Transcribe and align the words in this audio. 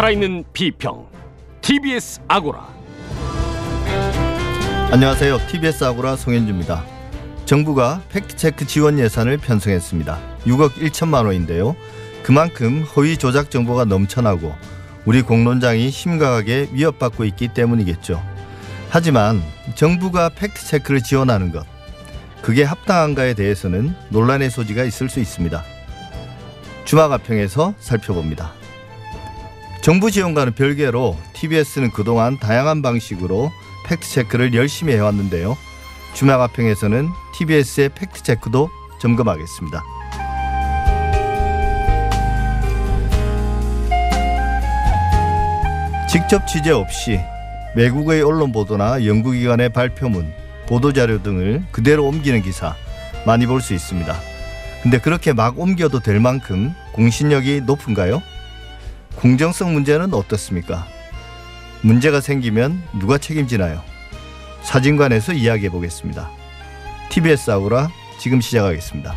살아있는 0.00 0.44
비평 0.54 1.06
TBS 1.60 2.22
아고라 2.26 2.66
안녕하세요. 4.90 5.38
TBS 5.46 5.84
아고라 5.84 6.16
송현주입니다. 6.16 6.82
정부가 7.44 8.00
팩트체크 8.08 8.66
지원 8.66 8.98
예산을 8.98 9.36
편성했습니다. 9.36 10.18
6억 10.46 10.70
1천만 10.76 11.26
원인데요. 11.26 11.76
그만큼 12.22 12.82
허위 12.96 13.18
조작 13.18 13.50
정보가 13.50 13.84
넘쳐나고 13.84 14.54
우리 15.04 15.20
공론장이 15.20 15.90
심각하게 15.90 16.70
위협받고 16.72 17.26
있기 17.26 17.48
때문이겠죠. 17.48 18.22
하지만 18.88 19.42
정부가 19.74 20.30
팩트체크를 20.30 21.02
지원하는 21.02 21.52
것, 21.52 21.66
그게 22.40 22.62
합당한가에 22.62 23.34
대해서는 23.34 23.94
논란의 24.08 24.48
소지가 24.48 24.84
있을 24.84 25.10
수 25.10 25.20
있습니다. 25.20 25.62
주마가평에서 26.86 27.74
살펴봅니다. 27.78 28.59
정부 29.82 30.10
지원과는 30.10 30.54
별개로 30.54 31.16
TBS는 31.32 31.90
그동안 31.92 32.38
다양한 32.38 32.82
방식으로 32.82 33.50
팩트체크를 33.86 34.54
열심히 34.54 34.92
해왔는데요. 34.92 35.56
주마가평에서는 36.14 37.08
TBS의 37.34 37.90
팩트체크도 37.94 38.68
점검하겠습니다. 39.00 39.82
직접 46.08 46.46
취재 46.46 46.70
없이 46.72 47.20
외국의 47.76 48.22
언론 48.22 48.50
보도나 48.52 49.04
연구기관의 49.04 49.72
발표문, 49.72 50.32
보도자료 50.66 51.22
등을 51.22 51.62
그대로 51.70 52.04
옮기는 52.06 52.42
기사 52.42 52.74
많이 53.26 53.46
볼 53.46 53.60
수 53.60 53.74
있습니다. 53.74 54.14
근데 54.82 54.98
그렇게 54.98 55.32
막 55.32 55.58
옮겨도 55.58 56.00
될 56.00 56.18
만큼 56.20 56.74
공신력이 56.92 57.62
높은가요? 57.62 58.22
공정성 59.16 59.74
문제는 59.74 60.14
어떻습니까? 60.14 60.86
문제가 61.82 62.20
생기면 62.20 62.82
누가 62.98 63.18
책임지나요? 63.18 63.82
사진관에서 64.62 65.32
이야기해 65.32 65.70
보겠습니다. 65.70 66.30
TBS 67.10 67.50
아우라 67.50 67.90
지금 68.18 68.40
시작하겠습니다. 68.40 69.14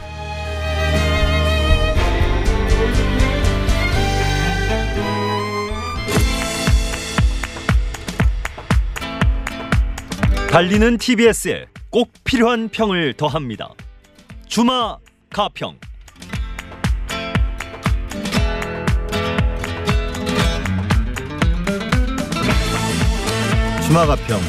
달리는 10.49 10.97
TBS에 10.97 11.66
꼭 11.89 12.11
필요한 12.23 12.69
평을 12.69 13.14
더합니다. 13.16 13.73
주마 14.47 14.97
가평. 15.31 15.80
주마가평 23.94 24.39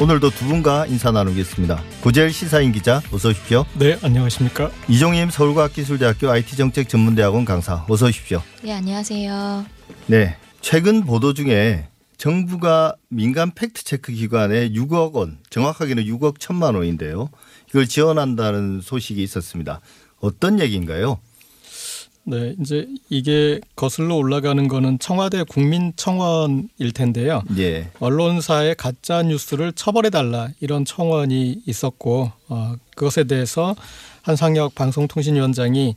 오늘도 0.00 0.30
두 0.30 0.46
분과 0.46 0.86
인사 0.86 1.12
나누겠습니다. 1.12 1.82
고재일 2.02 2.32
시사인 2.32 2.72
기자 2.72 3.02
어서 3.12 3.28
오십시오. 3.28 3.66
네, 3.78 3.98
안녕하십니까? 4.02 4.70
이종임 4.88 5.28
서울과학기술대학교 5.28 6.30
IT정책전문대학원 6.30 7.44
강사 7.44 7.84
어서 7.86 8.06
오십시오. 8.06 8.42
네, 8.62 8.72
안녕하세요. 8.72 9.66
네, 10.06 10.38
최근 10.62 11.04
보도 11.04 11.34
중에 11.34 11.86
정부가 12.16 12.96
민간 13.10 13.50
팩트체크 13.54 14.10
기관에 14.10 14.70
6억 14.70 15.12
원, 15.12 15.36
정확하게는 15.50 16.04
6억 16.04 16.38
1천만 16.38 16.74
원인데요. 16.74 17.28
이걸 17.68 17.86
지원한다는 17.86 18.80
소식이 18.80 19.22
있었습니다. 19.22 19.82
어떤 20.18 20.60
얘기인가요? 20.60 21.18
네, 22.30 22.54
이제 22.60 22.86
이게 23.08 23.58
거슬러 23.74 24.14
올라가는 24.16 24.68
거는 24.68 24.98
청와대 24.98 25.44
국민청원일 25.44 26.92
텐데요. 26.92 27.42
예. 27.56 27.88
언론사의 28.00 28.74
가짜 28.74 29.22
뉴스를 29.22 29.72
처벌해 29.72 30.10
달라 30.10 30.48
이런 30.60 30.84
청원이 30.84 31.62
있었고 31.64 32.30
어, 32.48 32.74
그것에 32.94 33.24
대해서 33.24 33.74
한상혁 34.20 34.74
방송통신위원장이 34.74 35.96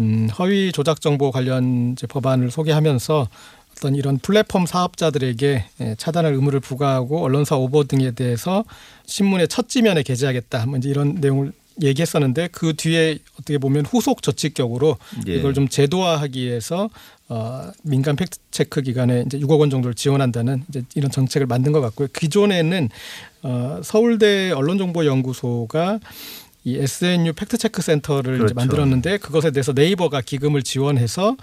음, 0.00 0.28
허위 0.36 0.72
조작 0.72 1.00
정보 1.00 1.30
관련 1.30 1.92
이제 1.92 2.08
법안을 2.08 2.50
소개하면서 2.50 3.28
어떤 3.76 3.94
이런 3.94 4.18
플랫폼 4.18 4.66
사업자들에게 4.66 5.64
예, 5.82 5.94
차단할 5.96 6.34
의무를 6.34 6.58
부과하고 6.58 7.22
언론사 7.22 7.56
오보 7.56 7.84
등에 7.84 8.10
대해서 8.10 8.64
신문의 9.06 9.46
첫 9.46 9.68
지면에 9.68 10.02
게재하겠다. 10.02 10.66
뭐 10.66 10.78
이제 10.78 10.88
이런 10.88 11.14
내용을 11.14 11.52
얘기했었는데 11.82 12.48
그 12.52 12.74
뒤에 12.74 13.18
어떻게 13.34 13.58
보면 13.58 13.86
후속 13.86 14.22
조치격으로 14.22 14.96
예. 15.28 15.34
이걸 15.36 15.54
좀 15.54 15.68
제도화하기 15.68 16.44
위해서 16.44 16.90
어, 17.28 17.70
민간 17.82 18.16
fact 18.16 18.38
check 18.50 18.82
기관에 18.82 19.22
이제 19.26 19.38
6억 19.38 19.60
원 19.60 19.70
정도를 19.70 19.94
지원한다는 19.94 20.64
이제 20.68 20.82
이런 20.94 21.10
정책을 21.10 21.46
만든 21.46 21.72
것 21.72 21.80
같고요. 21.80 22.08
기존에는 22.12 22.88
어, 23.42 23.80
서울대 23.84 24.50
언론정보연구소가 24.50 26.00
이 26.64 26.76
SNU 26.76 27.32
fact 27.32 27.53
check 27.53 27.80
센터를 27.80 28.34
그렇죠. 28.36 28.44
이제 28.46 28.54
만들었는데 28.54 29.18
그것에 29.18 29.50
대해서 29.50 29.72
네이버가 29.72 30.20
기금을 30.20 30.62
지원해서 30.62 31.36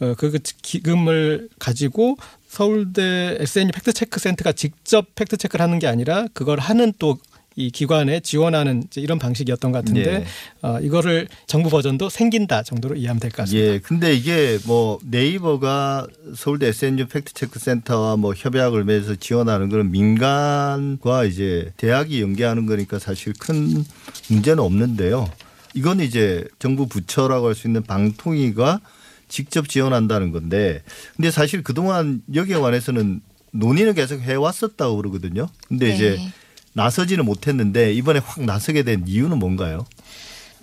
어, 0.00 0.14
그 0.16 0.38
기금을 0.62 1.48
가지고 1.58 2.16
서울대 2.48 3.36
SNU 3.38 3.70
팩트체크 3.72 4.18
센터가 4.18 4.52
직접 4.52 5.14
팩트체크를 5.14 5.62
하는 5.62 5.78
게 5.78 5.86
아니라 5.86 6.26
그걸 6.32 6.58
하는 6.58 6.92
또 6.98 7.18
이 7.56 7.70
기관에 7.70 8.18
지원하는 8.20 8.82
이제 8.86 9.00
이런 9.00 9.18
방식이었던 9.18 9.70
것 9.70 9.78
같은데 9.78 10.12
예. 10.12 10.26
어, 10.66 10.80
이거를 10.80 11.28
정부 11.46 11.70
버전도 11.70 12.08
생긴다 12.08 12.64
정도로 12.64 12.96
이해하면 12.96 13.20
될 13.20 13.30
것 13.30 13.38
같습니다. 13.44 13.74
예. 13.74 13.78
근데 13.78 14.12
이게 14.14 14.58
뭐 14.66 14.98
네이버가 15.04 16.06
서울대 16.34 16.66
SNU 16.68 17.06
팩트체크 17.06 17.58
센터와 17.60 18.16
뭐 18.16 18.34
협약을 18.34 18.84
맺어서 18.84 19.14
지원하는 19.16 19.68
거는 19.68 19.92
민간과 19.92 21.24
이제 21.24 21.72
대학이 21.76 22.20
연계하는 22.22 22.66
거니까 22.66 22.98
사실 22.98 23.32
큰 23.38 23.84
문제는 24.30 24.62
없는데요. 24.62 25.30
이건 25.74 26.00
이제 26.00 26.44
정부 26.58 26.86
부처라고 26.88 27.46
할 27.48 27.54
수 27.54 27.68
있는 27.68 27.82
방통위가 27.82 28.80
직접 29.28 29.68
지원한다는 29.68 30.32
건데 30.32 30.82
근데 31.16 31.30
사실 31.30 31.62
그동안 31.62 32.22
여기에 32.34 32.56
관해서는 32.58 33.20
논의는 33.52 33.94
계속 33.94 34.20
해왔었다고 34.20 34.96
그러거든요. 34.96 35.46
근데 35.68 35.86
네. 35.88 35.94
이제 35.94 36.18
나서지는 36.74 37.24
못했는데 37.24 37.92
이번에 37.94 38.20
확 38.24 38.42
나서게 38.44 38.82
된 38.82 39.04
이유는 39.06 39.38
뭔가요? 39.38 39.86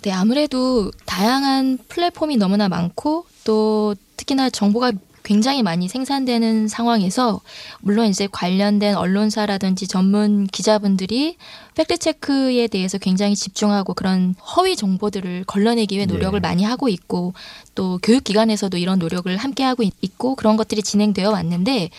네, 0.02 0.12
아무래도 0.12 0.90
다양한 1.06 1.78
플랫폼이 1.88 2.36
너무나 2.36 2.68
많고 2.68 3.26
또 3.44 3.94
특히나 4.16 4.50
정보가 4.50 4.92
굉장히 5.24 5.62
많이 5.62 5.86
생산되는 5.88 6.66
상황에서 6.66 7.40
물론 7.80 8.08
이제 8.08 8.26
관련된 8.30 8.96
언론사라든지 8.96 9.86
전문 9.86 10.48
기자분들이 10.48 11.36
팩트 11.76 11.98
체크에 11.98 12.66
대해서 12.66 12.98
굉장히 12.98 13.36
집중하고 13.36 13.94
그런 13.94 14.34
허위 14.56 14.74
정보들을 14.74 15.44
걸러내기 15.46 15.94
위해 15.94 16.06
노력을 16.06 16.40
네. 16.40 16.48
많이 16.48 16.64
하고 16.64 16.88
있고 16.88 17.34
또 17.76 18.00
교육 18.02 18.24
기관에서도 18.24 18.76
이런 18.78 18.98
노력을 18.98 19.34
함께 19.36 19.62
하고 19.62 19.84
있- 19.84 19.94
있고 20.02 20.34
그런 20.34 20.56
것들이 20.56 20.82
진행되어 20.82 21.30
왔는데 21.30 21.90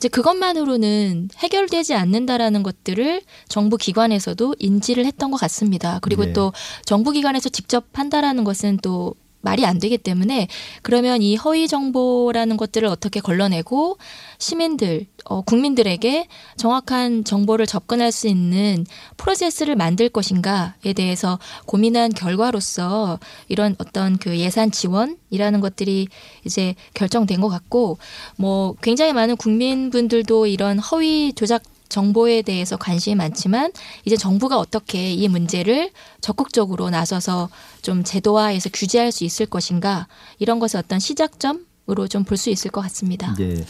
이제 0.00 0.08
그것만으로는 0.08 1.28
해결되지 1.36 1.92
않는다라는 1.92 2.62
것들을 2.62 3.20
정부 3.48 3.76
기관에서도 3.76 4.54
인지를 4.58 5.04
했던 5.04 5.30
것 5.30 5.36
같습니다. 5.36 5.98
그리고 6.00 6.24
네. 6.24 6.32
또 6.32 6.54
정부 6.86 7.10
기관에서 7.12 7.50
직접 7.50 7.84
한다라는 7.92 8.44
것은 8.44 8.78
또 8.78 9.14
말이 9.40 9.64
안 9.64 9.78
되기 9.78 9.98
때문에 9.98 10.48
그러면 10.82 11.22
이 11.22 11.36
허위 11.36 11.68
정보라는 11.68 12.56
것들을 12.56 12.86
어떻게 12.88 13.20
걸러내고 13.20 13.98
시민들, 14.38 15.06
어, 15.24 15.42
국민들에게 15.42 16.26
정확한 16.56 17.24
정보를 17.24 17.66
접근할 17.66 18.12
수 18.12 18.28
있는 18.28 18.86
프로세스를 19.16 19.76
만들 19.76 20.08
것인가에 20.08 20.92
대해서 20.94 21.38
고민한 21.66 22.12
결과로서 22.12 23.18
이런 23.48 23.76
어떤 23.78 24.18
그 24.18 24.38
예산 24.38 24.70
지원이라는 24.70 25.60
것들이 25.60 26.08
이제 26.44 26.74
결정된 26.94 27.40
것 27.40 27.48
같고 27.48 27.98
뭐 28.36 28.74
굉장히 28.82 29.12
많은 29.12 29.36
국민분들도 29.36 30.46
이런 30.46 30.78
허위 30.78 31.32
조작 31.34 31.62
정보에 31.90 32.40
대해서 32.40 32.78
관심이 32.78 33.14
많지만 33.16 33.72
이제 34.06 34.16
정부가 34.16 34.56
어떻게 34.58 35.12
이 35.12 35.28
문제를 35.28 35.90
적극적으로 36.22 36.88
나서서 36.88 37.50
좀 37.82 38.02
제도화해서 38.04 38.70
규제할 38.72 39.12
수 39.12 39.24
있을 39.24 39.44
것인가 39.46 40.06
이런 40.38 40.58
것의 40.58 40.78
어떤 40.82 40.98
시작점으로 40.98 42.08
좀 42.08 42.24
볼 42.24 42.38
수 42.38 42.48
있을 42.48 42.70
것 42.70 42.80
같습니다. 42.82 43.34
예. 43.40 43.62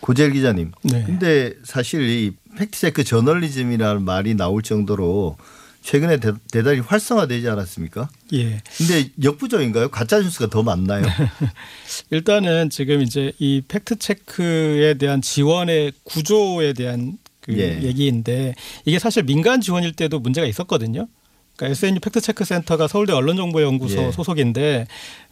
고재일 0.00 0.32
기자님. 0.32 0.72
네. 0.82 1.02
근데 1.04 1.54
사실 1.64 2.08
이 2.08 2.32
fact 2.56 2.77
check 2.77 3.04
저널리즘이라는 3.04 4.02
말이 4.04 4.34
나올 4.34 4.62
정도로 4.62 5.36
최근에 5.82 6.18
대, 6.18 6.32
대단히 6.52 6.80
활성화되지 6.80 7.48
않았습니까? 7.48 8.08
예. 8.34 8.60
근데 8.76 9.10
역부족인가요? 9.22 9.88
가짜 9.90 10.20
뉴스가 10.20 10.48
더 10.48 10.62
많나요? 10.62 11.04
일단은 12.10 12.70
지금 12.70 13.02
이제 13.02 13.32
이 13.38 13.62
fact 13.66 13.96
check에 13.96 14.94
대한 14.94 15.20
지원의 15.22 15.92
구조에 16.04 16.72
대한 16.74 17.18
그 17.48 17.58
예. 17.58 17.82
얘기인데 17.82 18.54
이게 18.84 18.98
사실 18.98 19.22
민간 19.22 19.60
지원일 19.60 19.92
때도 19.92 20.20
문제가 20.20 20.46
있었거든요. 20.46 21.08
그러니까 21.56 21.72
SNU 21.72 22.00
팩트체크 22.00 22.44
센터가 22.44 22.86
서울대 22.86 23.12
언론정보연구소 23.12 24.02
예. 24.02 24.12
소속인데 24.12 24.86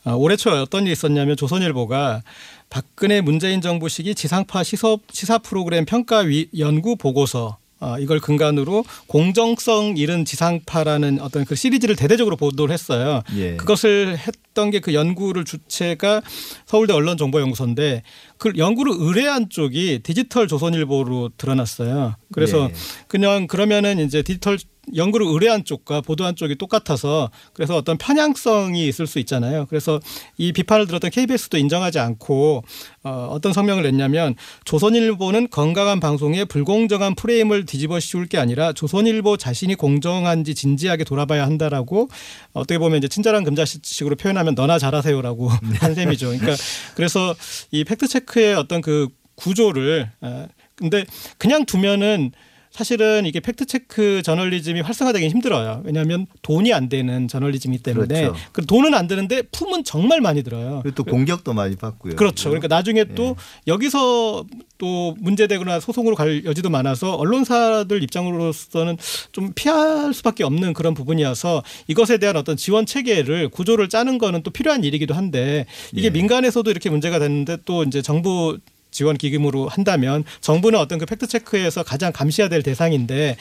어, 0.05 0.15
올해 0.15 0.37
초 0.37 0.51
어떤 0.51 0.83
일이 0.85 0.93
있었냐면 0.93 1.37
조선일보가 1.37 2.23
박근혜 2.69 3.21
문재인 3.21 3.61
정부 3.61 3.89
시기 3.89 4.15
지상파 4.15 4.65
시사, 4.65 4.97
시사 5.13 5.39
프로그램 5.39 5.85
평가 5.85 6.19
위, 6.19 6.49
연구 6.59 6.97
보고서 6.97 7.59
어, 7.81 7.99
이걸 7.99 8.21
근간으로 8.21 8.85
공정성 9.07 9.97
잃은 9.99 10.25
지상파라는 10.25 11.21
어떤 11.21 11.45
그 11.45 11.55
시리즈를 11.55 11.95
대대적으로 11.97 12.37
보도를 12.37 12.73
했어요. 12.73 13.23
예. 13.37 13.57
그것을 13.57 14.17
했던 14.17 14.71
게 14.71 14.81
그 14.87 14.95
연구를 14.95 15.45
주체가 15.45 16.23
서울대 16.65 16.93
언론정보연구소인데 16.93 18.03
그 18.39 18.53
연구를 18.57 18.93
의뢰한 18.97 19.49
쪽이 19.51 20.01
디지털 20.05 20.47
조선일보로 20.47 21.31
드러났어요. 21.37 22.15
그래서 22.33 22.69
예. 22.71 22.75
그냥 23.09 23.49
그러면은 23.49 23.99
이제 23.99 24.23
디지털 24.23 24.59
연구를 24.95 25.27
의뢰한 25.27 25.65
쪽과 25.65 26.01
보도한 26.01 26.37
쪽이 26.37 26.57
똑같아서 26.57 27.31
그래서 27.53 27.77
어떤 27.77 27.99
편향성이 27.99 28.87
있을 28.87 29.07
수 29.07 29.19
있잖아요. 29.19 29.67
그래서 29.67 30.01
이 30.37 30.53
비판을 30.53 30.87
들었던 30.87 31.11
KBS도 31.11 31.59
인정하지 31.59 31.99
않고 31.99 32.63
어, 33.03 33.29
어떤 33.31 33.53
성명을 33.53 33.83
냈냐면 33.83 34.35
조선일보는 34.65 35.49
건강한 35.51 36.01
방송에 36.01 36.45
불공정한 36.45 37.15
프레임을 37.15 37.67
뒤집어 37.67 37.99
씌울 38.01 38.27
게 38.27 38.39
아니라 38.39 38.73
조선일보 38.73 39.37
자신이 39.37 39.75
공정한지 39.75 40.55
진지하게 40.55 41.05
돌아봐야 41.05 41.45
한다라고 41.45 42.09
어떻게 42.53 42.79
보면 42.79 42.99
이제 42.99 43.09
친절한 43.09 43.45
금자식으로 43.45 44.17
표현하면 44.17 44.55
너나 44.55 44.79
잘하세요라고 44.79 45.49
한 45.81 45.95
셈이죠. 45.95 46.29
그러니까 46.29 46.55
그래서 46.95 47.35
이 47.71 47.85
팩트 47.85 48.09
체크의 48.09 48.55
어떤 48.55 48.81
그 48.81 49.09
구조를 49.37 50.11
아, 50.21 50.47
근데 50.75 51.05
그냥 51.39 51.65
두면은 51.65 52.33
사실은 52.77 53.25
이게 53.25 53.41
팩트 53.41 53.65
체크 53.65 54.21
저널리즘이 54.23 54.83
활성화되기 54.83 55.29
힘들어요. 55.29 55.81
왜냐하면 55.87 56.27
돈이 56.43 56.75
안 56.75 56.91
되는 56.91 57.27
저널리즘이기 57.27 57.83
때문에 57.83 58.21
그렇죠. 58.21 58.37
그 58.53 58.67
돈은 58.67 58.93
안 58.93 59.07
드는데 59.07 59.41
품은 59.51 59.85
정말 59.85 60.21
많이 60.21 60.43
들어요. 60.43 60.81
그리고 60.83 60.95
또 60.97 61.05
공격도 61.05 61.55
많이 61.55 61.75
받고요. 61.77 62.17
그렇죠. 62.17 62.51
그러니까 62.51 62.69
나중에 62.69 63.05
또 63.15 63.29
예. 63.29 63.35
여기서 63.73 64.45
또 64.77 65.17
문제되거나 65.21 65.81
소송으로 65.81 66.17
갈 66.17 66.45
여지도 66.45 66.69
많아서 66.69 67.15
언론사들 67.15 68.03
입장으로서는 68.03 68.99
좀 69.33 69.53
피할 69.55 70.13
수밖에 70.13 70.45
없는 70.45 70.75
그런 70.75 70.93
부분이어서 70.93 71.63
이것에 71.87 72.19
대한 72.19 72.37
어떤 72.37 72.59
지원 72.59 72.85
체계를 72.85 73.49
구조를 73.49 73.89
짜는 73.89 74.19
거는 74.19 74.43
또 74.43 74.51
필요한 74.51 74.85
일이기도 74.85 75.15
한데 75.15 75.65
이게 75.93 76.09
예. 76.09 76.11
민간에서도 76.11 76.71
이렇게 76.71 76.91
문제가 76.91 77.19
됐는데 77.19 77.57
또 77.65 77.85
이제 77.85 78.03
정부 78.03 78.59
지원 78.97 79.19
기금으로 79.19 79.69
한다면 79.69 80.25
정부는 80.41 80.79
어떤 80.79 80.99
그 80.99 81.05
fact 81.05 81.27
check에서 81.27 81.83
가장 81.83 82.13
감시해야 82.13 82.49
될 82.49 82.63
대상인데 82.63 83.37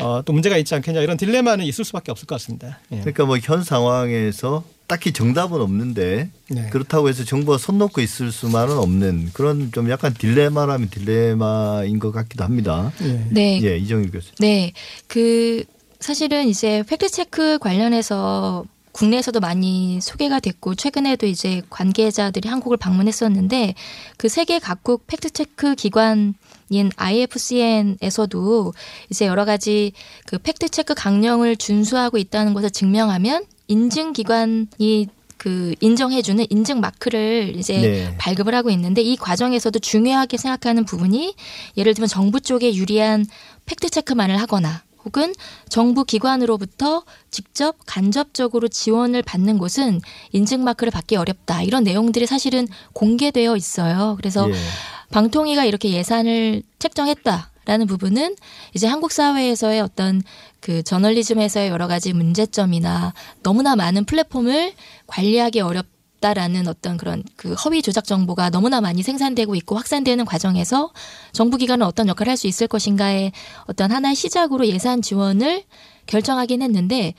어, 0.00 0.20
또 0.24 0.32
문제가 0.32 0.56
있지 0.56 0.74
않겠냐 0.74 1.00
이런 1.00 1.16
딜레마는 1.16 1.64
있을 1.64 1.84
수밖에 1.84 2.10
없을 2.10 2.26
것 2.26 2.34
같습니다. 2.34 2.80
예. 2.90 2.98
그러니까 2.98 3.24
뭐 3.24 3.36
현 3.40 3.62
상황에서 3.62 4.64
딱히 4.88 5.12
정답은 5.12 5.60
없는데 5.60 6.28
네. 6.48 6.68
그렇다고 6.70 7.08
해서 7.08 7.22
정부가 7.24 7.58
손 7.58 7.78
놓고 7.78 8.00
있을 8.00 8.32
수만은 8.32 8.76
없는 8.78 9.30
그런 9.32 9.70
좀 9.72 9.88
약간 9.90 10.12
딜레마라면 10.12 10.90
딜레마인 10.90 12.00
것 12.00 12.10
같기도 12.10 12.42
합니다. 12.42 12.92
예. 13.02 13.26
네. 13.30 13.60
예, 13.62 13.76
이정일 13.78 14.10
교수. 14.10 14.32
네. 14.40 14.72
그 15.06 15.62
사실은 16.00 16.48
이제 16.48 16.82
fact 16.88 17.08
check 17.10 17.58
관련해서 17.60 18.64
국내에서도 18.96 19.40
많이 19.40 20.00
소개가 20.00 20.40
됐고 20.40 20.74
최근에도 20.74 21.26
이제 21.26 21.60
관계자들이 21.68 22.48
한국을 22.48 22.78
방문했었는데 22.78 23.74
그 24.16 24.30
세계 24.30 24.58
각국 24.58 25.06
팩트 25.06 25.30
체크 25.30 25.74
기관인 25.74 26.34
IFCN에서도 26.96 28.72
이제 29.10 29.26
여러 29.26 29.44
가지 29.44 29.92
그 30.26 30.38
팩트 30.38 30.70
체크 30.70 30.94
강령을 30.94 31.56
준수하고 31.56 32.16
있다는 32.16 32.54
것을 32.54 32.70
증명하면 32.70 33.44
인증 33.68 34.14
기관이 34.14 35.08
그 35.36 35.74
인정해주는 35.80 36.46
인증 36.48 36.80
마크를 36.80 37.54
이제 37.56 37.78
네. 37.78 38.16
발급을 38.16 38.54
하고 38.54 38.70
있는데 38.70 39.02
이 39.02 39.16
과정에서도 39.16 39.78
중요하게 39.78 40.38
생각하는 40.38 40.86
부분이 40.86 41.34
예를 41.76 41.92
들면 41.92 42.08
정부 42.08 42.40
쪽에 42.40 42.74
유리한 42.74 43.26
팩트 43.66 43.90
체크만을 43.90 44.40
하거나 44.40 44.85
혹은 45.06 45.32
정부 45.68 46.04
기관으로부터 46.04 47.04
직접 47.30 47.76
간접적으로 47.86 48.66
지원을 48.66 49.22
받는 49.22 49.56
곳은 49.56 50.00
인증 50.32 50.64
마크를 50.64 50.90
받기 50.90 51.14
어렵다. 51.16 51.62
이런 51.62 51.84
내용들이 51.84 52.26
사실은 52.26 52.66
공개되어 52.92 53.56
있어요. 53.56 54.14
그래서 54.16 54.50
예. 54.50 54.54
방통위가 55.12 55.64
이렇게 55.64 55.90
예산을 55.92 56.64
책정했다 56.80 57.50
라는 57.66 57.86
부분은 57.86 58.34
이제 58.74 58.88
한국 58.88 59.12
사회에서의 59.12 59.80
어떤 59.80 60.22
그 60.60 60.82
저널리즘에서의 60.82 61.68
여러 61.68 61.86
가지 61.86 62.12
문제점이나 62.12 63.14
너무나 63.44 63.76
많은 63.76 64.04
플랫폼을 64.04 64.72
관리하기 65.06 65.60
어렵 65.60 65.86
다라는 66.20 66.66
어떤 66.66 66.96
그런 66.96 67.22
그 67.36 67.52
허위 67.54 67.82
조작 67.82 68.04
정보가 68.04 68.50
너무나 68.50 68.80
많이 68.80 69.02
생산되고 69.02 69.54
있고 69.56 69.76
확산되는 69.76 70.24
과정에서 70.24 70.92
정부 71.32 71.56
기관은 71.56 71.86
어떤 71.86 72.08
역할을 72.08 72.30
할 72.30 72.36
수 72.36 72.46
있을 72.46 72.66
것인가의 72.68 73.32
어떤 73.66 73.92
하나의 73.92 74.14
시작으로 74.14 74.66
예산 74.66 75.02
지원을 75.02 75.64
결정하긴 76.06 76.62
했는데 76.62 77.14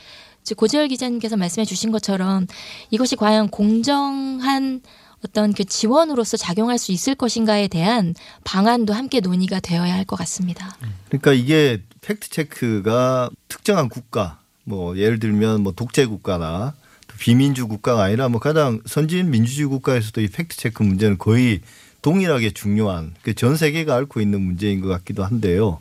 고재열 0.55 0.87
기자님께서 0.87 1.37
말씀해 1.37 1.65
주신 1.65 1.91
것처럼 1.91 2.47
이것이 2.91 3.15
과연 3.15 3.49
공정한 3.49 4.81
어떤 5.25 5.53
그 5.53 5.65
지원으로서 5.65 6.37
작용할 6.37 6.77
수 6.77 6.91
있을 6.91 7.15
것인가에 7.15 7.67
대한 7.67 8.13
방안도 8.43 8.93
함께 8.93 9.19
논의가 9.19 9.59
되어야 9.59 9.93
할 9.93 10.05
것 10.05 10.15
같습니다. 10.17 10.77
그러니까 11.09 11.33
이게 11.33 11.81
팩트 12.01 12.29
체크가 12.29 13.29
특정한 13.47 13.89
국가 13.89 14.39
뭐 14.63 14.97
예를 14.97 15.19
들면 15.19 15.63
뭐 15.63 15.73
독재 15.73 16.05
국가나 16.05 16.75
또 16.75 16.86
비민주 17.19 17.67
국가가 17.67 18.03
아니라 18.03 18.29
뭐 18.29 18.39
가장 18.39 18.81
선진 18.85 19.29
민주주의 19.31 19.67
국가에서도 19.67 20.21
이 20.21 20.27
팩트 20.27 20.55
체크 20.57 20.83
문제는 20.83 21.17
거의 21.17 21.61
동일하게 22.01 22.51
중요한 22.51 23.13
그전 23.23 23.57
세계가 23.57 23.95
앓고 23.95 24.21
있는 24.21 24.41
문제인 24.41 24.81
것 24.81 24.87
같기도 24.87 25.23
한데요. 25.23 25.79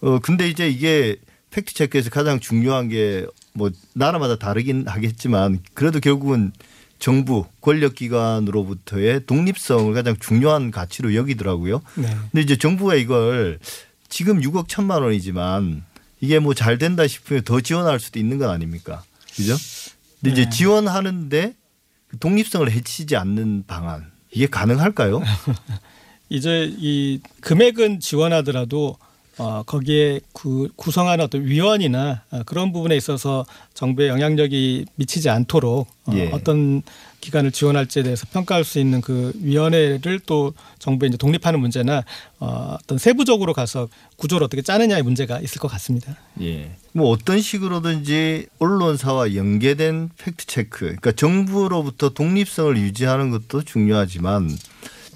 어 0.00 0.18
근데 0.18 0.48
이제 0.48 0.68
이게 0.68 1.16
팩트 1.50 1.74
체크에서 1.74 2.10
가장 2.10 2.40
중요한 2.40 2.88
게 2.88 3.26
뭐 3.54 3.70
나라마다 3.94 4.36
다르긴 4.36 4.86
하겠지만 4.86 5.60
그래도 5.74 6.00
결국은 6.00 6.52
정부 6.98 7.44
권력 7.60 7.94
기관으로부터의 7.94 9.26
독립성을 9.26 9.92
가장 9.92 10.16
중요한 10.18 10.70
가치로 10.70 11.14
여기더라고요. 11.14 11.82
네. 11.96 12.16
근데 12.30 12.40
이제 12.40 12.56
정부가 12.56 12.94
이걸 12.94 13.58
지금 14.08 14.40
6억 14.40 14.68
천만 14.68 15.02
원이지만 15.02 15.84
이게 16.20 16.38
뭐 16.38 16.54
잘 16.54 16.78
된다 16.78 17.06
싶으면 17.06 17.42
더 17.42 17.60
지원할 17.60 17.98
수도 17.98 18.18
있는 18.20 18.38
건 18.38 18.50
아닙니까? 18.50 19.02
그죠? 19.34 19.56
근데 20.22 20.32
이제 20.32 20.44
네. 20.44 20.50
지원하는데 20.50 21.54
그 22.06 22.18
독립성을 22.18 22.70
해치지 22.70 23.16
않는 23.16 23.64
방안 23.66 24.12
이게 24.30 24.46
가능할까요? 24.46 25.20
이제 26.28 26.72
이 26.78 27.20
금액은 27.40 28.00
지원하더라도 28.00 28.96
어, 29.38 29.62
거기에 29.64 30.20
구, 30.32 30.68
구성하는 30.76 31.24
어떤 31.24 31.44
위원이나 31.44 32.22
어, 32.30 32.42
그런 32.44 32.72
부분에 32.72 32.96
있어서 32.96 33.46
정부의 33.74 34.08
영향력이 34.08 34.86
미치지 34.96 35.30
않도록 35.30 35.88
어, 36.06 36.12
예. 36.14 36.30
어떤 36.32 36.82
기관을 37.20 37.52
지원할지에 37.52 38.02
대해서 38.02 38.26
평가할 38.32 38.64
수 38.64 38.78
있는 38.78 39.00
그 39.00 39.32
위원회를 39.40 40.20
또 40.26 40.52
정부에 40.78 41.08
이제 41.08 41.16
독립하는 41.16 41.60
문제나 41.60 42.04
어, 42.40 42.76
어떤 42.82 42.98
세부적으로 42.98 43.54
가서 43.54 43.88
구조를 44.16 44.44
어떻게 44.44 44.60
짜느냐의 44.60 45.02
문제가 45.02 45.40
있을 45.40 45.60
것 45.60 45.68
같습니다. 45.68 46.16
예. 46.42 46.76
뭐 46.92 47.08
어떤 47.08 47.40
식으로든지 47.40 48.46
언론사와 48.58 49.34
연계된 49.34 50.10
팩트 50.18 50.46
체크, 50.46 50.80
그러니까 50.80 51.12
정부로부터 51.12 52.10
독립성을 52.10 52.76
유지하는 52.76 53.30
것도 53.30 53.62
중요하지만 53.62 54.50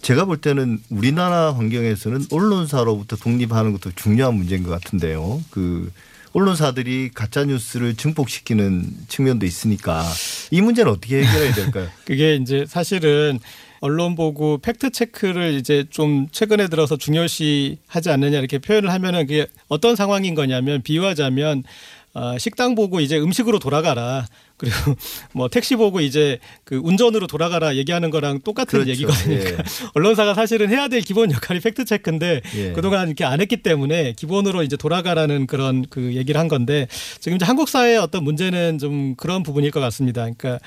제가 0.07 0.25
볼 0.25 0.37
때는 0.37 0.79
우리나라 0.89 1.53
환경에서는 1.53 2.27
언론사로부터 2.31 3.17
독립하는 3.17 3.73
것도 3.73 3.91
중요한 3.97 4.35
문제인 4.37 4.63
것 4.63 4.71
같은데요. 4.71 5.43
그 5.51 5.91
언론사들이 6.33 7.11
가짜 7.13 7.45
뉴스를 7.45 7.97
증폭시키는 7.97 8.87
측면도 9.09 9.47
있으니까 9.47 10.05
이 10.53 10.61
문제는 10.61 10.93
어떻게 10.93 11.25
해결해야 11.25 11.55
될까요? 11.55 11.89
그게 12.07 12.37
이제 12.37 12.65
사실은 12.69 13.41
언론 13.81 14.15
보고 14.15 14.59
팩트 14.59 14.91
체크를 14.91 15.55
이제 15.55 15.85
좀 15.91 16.29
최근에 16.31 16.69
들어서 16.69 16.97
중요시 16.97 17.79
하지 17.89 18.11
않느냐 18.11 18.39
이렇게 18.39 18.59
표현을 18.59 18.93
하면은 18.93 19.27
그게 19.27 19.49
어떤 19.67 19.97
상황인 19.97 20.37
거냐면 20.37 20.83
비유하자면 20.83 21.65
어, 22.15 22.39
식당 22.39 22.77
보고 22.77 23.01
이제 23.01 23.19
음식으로 23.19 23.59
돌아가라. 23.59 24.25
그리고 24.57 24.77
뭐 25.33 25.49
택시 25.49 25.77
보고 25.77 26.01
이제 26.01 26.39
그 26.65 26.77
운전으로 26.77 27.27
돌아가라 27.27 27.77
얘기하는 27.77 28.11
거랑 28.11 28.41
똑같은 28.41 28.85
그렇죠. 28.85 28.91
얘기거든요. 28.91 29.35
예. 29.35 29.57
언론사가 29.95 30.35
사실은 30.35 30.71
해야 30.71 30.89
될 30.89 31.01
기본 31.01 31.31
역할이 31.33 31.61
팩트 31.61 31.85
체크인데 31.85 32.43
예. 32.57 32.73
그동안 32.73 33.09
이렇게 33.09 33.25
안 33.25 33.41
했기 33.41 33.59
때문에 33.59 34.13
기본으로 34.13 34.63
이제 34.63 34.77
돌아가라는 34.77 35.47
그런 35.47 35.85
그 35.89 36.15
얘기를 36.15 36.41
한 36.41 36.49
건데 36.49 36.89
지금 37.21 37.37
이제 37.37 37.45
한국 37.45 37.69
사회의 37.69 37.99
어떤 37.99 38.25
문제는 38.25 38.79
좀 38.79 39.15
그런 39.17 39.43
부분일 39.43 39.71
것 39.71 39.81
같습니다. 39.81 40.23
그러니까 40.23 40.59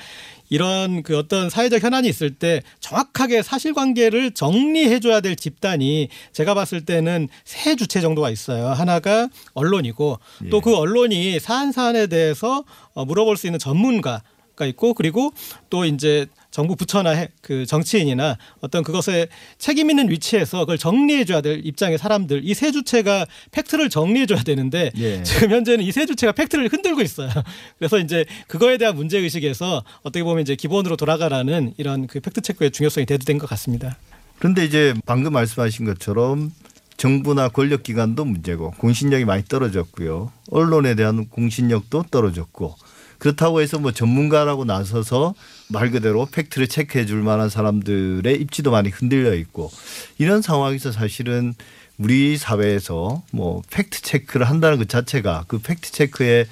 이런 0.50 1.02
그 1.02 1.16
어떤 1.16 1.48
사회적 1.48 1.82
현안이 1.82 2.08
있을 2.08 2.34
때 2.34 2.60
정확하게 2.80 3.42
사실관계를 3.42 4.32
정리해줘야 4.32 5.20
될 5.20 5.36
집단이 5.36 6.08
제가 6.32 6.54
봤을 6.54 6.84
때는 6.84 7.28
세 7.44 7.76
주체 7.76 8.00
정도가 8.00 8.28
있어요. 8.30 8.66
하나가 8.68 9.28
언론이고 9.54 10.18
또 10.50 10.56
예. 10.56 10.60
그 10.60 10.76
언론이 10.76 11.40
사안 11.40 11.72
사안에 11.72 12.08
대해서 12.08 12.64
어, 12.92 13.04
물어볼 13.04 13.36
수 13.36 13.46
있는 13.46 13.58
전문가 13.58 14.22
가 14.60 14.66
있고 14.66 14.92
그리고 14.92 15.32
또 15.70 15.86
이제 15.86 16.26
정부 16.50 16.76
부처나 16.76 17.10
해- 17.10 17.28
그 17.40 17.64
정치인이나 17.64 18.36
어떤 18.60 18.82
그것에 18.84 19.28
책임 19.56 19.88
있는 19.88 20.10
위치에서 20.10 20.60
그걸 20.60 20.76
정리해 20.76 21.24
줘야 21.24 21.40
될 21.40 21.64
입장의 21.64 21.96
사람들 21.96 22.42
이 22.44 22.52
세 22.54 22.70
주체가 22.70 23.24
팩트를 23.52 23.88
정리해 23.88 24.26
줘야 24.26 24.42
되는데 24.42 24.90
예. 24.98 25.22
지금 25.22 25.50
현재는 25.50 25.82
이 25.84 25.90
세 25.92 26.04
주체가 26.04 26.32
팩트를 26.32 26.68
흔들고 26.68 27.00
있어요. 27.00 27.30
그래서 27.78 27.98
이제 27.98 28.26
그거에 28.48 28.76
대한 28.76 28.96
문제 28.96 29.16
의식에서 29.18 29.82
어떻게 30.02 30.22
보면 30.22 30.42
이제 30.42 30.54
기본으로 30.56 30.96
돌아가라는 30.96 31.72
이런 31.78 32.06
그 32.06 32.20
팩트 32.20 32.42
체크의 32.42 32.70
중요성이 32.72 33.06
대두된 33.06 33.38
것 33.38 33.48
같습니다. 33.48 33.96
그런데 34.38 34.64
이제 34.66 34.92
방금 35.06 35.32
말씀하신 35.32 35.86
것처럼 35.86 36.52
정부나 36.98 37.48
권력기관도 37.48 38.26
문제고 38.26 38.72
공신력이 38.72 39.24
많이 39.24 39.42
떨어졌고요. 39.44 40.32
언론에 40.50 40.94
대한 40.96 41.28
공신력도 41.28 42.04
떨어졌고 42.10 42.74
그렇다고 43.20 43.60
해서 43.60 43.78
뭐 43.78 43.92
전문가라고 43.92 44.64
나서서 44.64 45.34
말 45.68 45.90
그대로 45.90 46.26
팩트를 46.26 46.66
체크해 46.66 47.06
줄 47.06 47.22
만한 47.22 47.48
사람들의 47.48 48.34
입지도 48.40 48.72
많이 48.72 48.88
흔들려 48.88 49.34
있고 49.34 49.70
이런 50.18 50.42
상황에서 50.42 50.90
사실은 50.90 51.54
우리 51.98 52.38
사회에서 52.38 53.22
뭐 53.30 53.62
팩트 53.70 54.00
체크를 54.02 54.48
한다는 54.48 54.78
것 54.78 54.88
자체가 54.88 55.44
그 55.48 55.58
팩트 55.58 55.92
체크의 55.92 56.46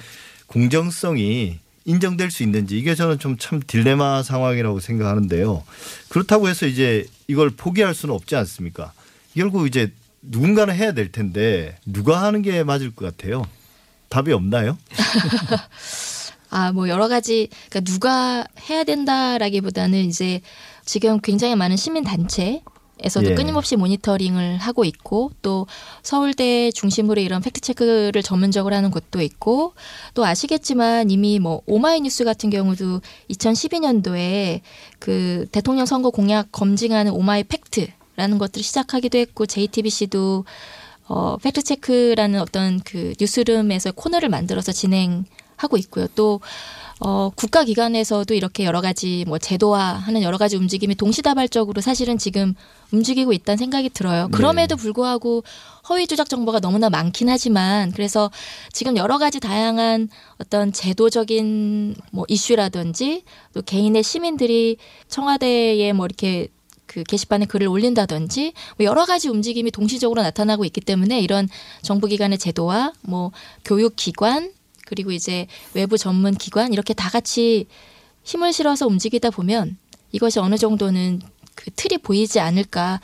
공정성이 0.46 1.58
인정될 1.86 2.30
수 2.30 2.42
있는지 2.42 2.78
이게 2.78 2.94
저는 2.94 3.18
좀 3.18 3.38
참 3.38 3.62
딜레마 3.66 4.22
상황이라고 4.22 4.78
생각하는데요. 4.80 5.64
그렇다고 6.10 6.48
해서 6.50 6.66
이제 6.66 7.06
이걸 7.28 7.48
포기할 7.48 7.94
수는 7.94 8.14
없지 8.14 8.36
않습니까? 8.36 8.92
결국 9.34 9.66
이제 9.66 9.90
누군가는 10.20 10.74
해야 10.74 10.92
될 10.92 11.10
텐데 11.10 11.78
누가 11.86 12.22
하는 12.22 12.42
게 12.42 12.62
맞을 12.62 12.94
것 12.94 13.06
같아요? 13.16 13.46
답이 14.10 14.32
없나요? 14.32 14.76
아, 16.50 16.72
뭐 16.72 16.88
여러 16.88 17.08
가지 17.08 17.48
그러니까 17.68 17.92
누가 17.92 18.44
해야 18.68 18.84
된다라기보다는 18.84 20.04
이제 20.06 20.40
지금 20.84 21.20
굉장히 21.20 21.54
많은 21.56 21.76
시민 21.76 22.04
단체 22.04 22.62
에서도 23.00 23.30
예. 23.30 23.34
끊임없이 23.34 23.76
모니터링을 23.76 24.58
하고 24.58 24.84
있고 24.84 25.30
또 25.40 25.66
서울대 26.02 26.72
중심으로 26.72 27.20
이런 27.20 27.40
팩트 27.42 27.60
체크를 27.60 28.22
전문적으로 28.22 28.74
하는 28.74 28.90
곳도 28.90 29.22
있고 29.22 29.74
또 30.14 30.24
아시겠지만 30.24 31.10
이미 31.10 31.38
뭐 31.38 31.62
오마이뉴스 31.66 32.24
같은 32.24 32.50
경우도 32.50 33.00
2012년도에 33.30 34.62
그 34.98 35.46
대통령 35.52 35.86
선거 35.86 36.10
공약 36.10 36.50
검증하는 36.50 37.12
오마이 37.12 37.44
팩트라는 37.44 38.38
것들을 38.38 38.64
시작하기도 38.64 39.16
했고 39.18 39.46
JTBC도 39.46 40.44
어, 41.06 41.36
팩트 41.36 41.62
체크라는 41.62 42.40
어떤 42.40 42.80
그 42.80 43.14
뉴스룸에서 43.20 43.92
코너를 43.92 44.28
만들어서 44.28 44.72
진행 44.72 45.24
하고 45.58 45.76
있고요. 45.76 46.06
또 46.14 46.40
어, 47.00 47.30
국가기관에서도 47.36 48.34
이렇게 48.34 48.64
여러 48.64 48.80
가지 48.80 49.24
뭐 49.28 49.38
제도화하는 49.38 50.22
여러 50.22 50.36
가지 50.36 50.56
움직임이 50.56 50.96
동시다발적으로 50.96 51.80
사실은 51.80 52.18
지금 52.18 52.54
움직이고 52.90 53.32
있다는 53.32 53.56
생각이 53.56 53.90
들어요. 53.90 54.28
그럼에도 54.32 54.74
불구하고 54.74 55.44
허위 55.88 56.08
조작 56.08 56.28
정보가 56.28 56.58
너무나 56.58 56.90
많긴 56.90 57.28
하지만 57.28 57.92
그래서 57.92 58.30
지금 58.72 58.96
여러 58.96 59.18
가지 59.18 59.38
다양한 59.38 60.08
어떤 60.38 60.72
제도적인 60.72 61.94
뭐 62.10 62.24
이슈라든지 62.26 63.22
또 63.54 63.62
개인의 63.62 64.02
시민들이 64.02 64.76
청와대에 65.08 65.92
뭐 65.92 66.06
이렇게 66.06 66.48
그 66.86 67.04
게시판에 67.04 67.46
글을 67.46 67.68
올린다든지 67.68 68.54
뭐 68.78 68.86
여러 68.86 69.04
가지 69.04 69.28
움직임이 69.28 69.70
동시적으로 69.70 70.22
나타나고 70.22 70.64
있기 70.64 70.80
때문에 70.80 71.20
이런 71.20 71.48
정부기관의 71.82 72.38
제도와 72.38 72.92
뭐 73.02 73.30
교육기관 73.64 74.52
그리고 74.88 75.12
이제 75.12 75.46
외부 75.74 75.98
전문 75.98 76.34
기관 76.34 76.72
이렇게 76.72 76.94
다 76.94 77.10
같이 77.10 77.66
힘을 78.24 78.52
실어서 78.54 78.86
움직이다 78.86 79.28
보면 79.30 79.76
이것이 80.12 80.38
어느 80.38 80.56
정도는 80.56 81.20
그 81.54 81.70
틀이 81.76 81.98
보이지 81.98 82.40
않을까 82.40 83.00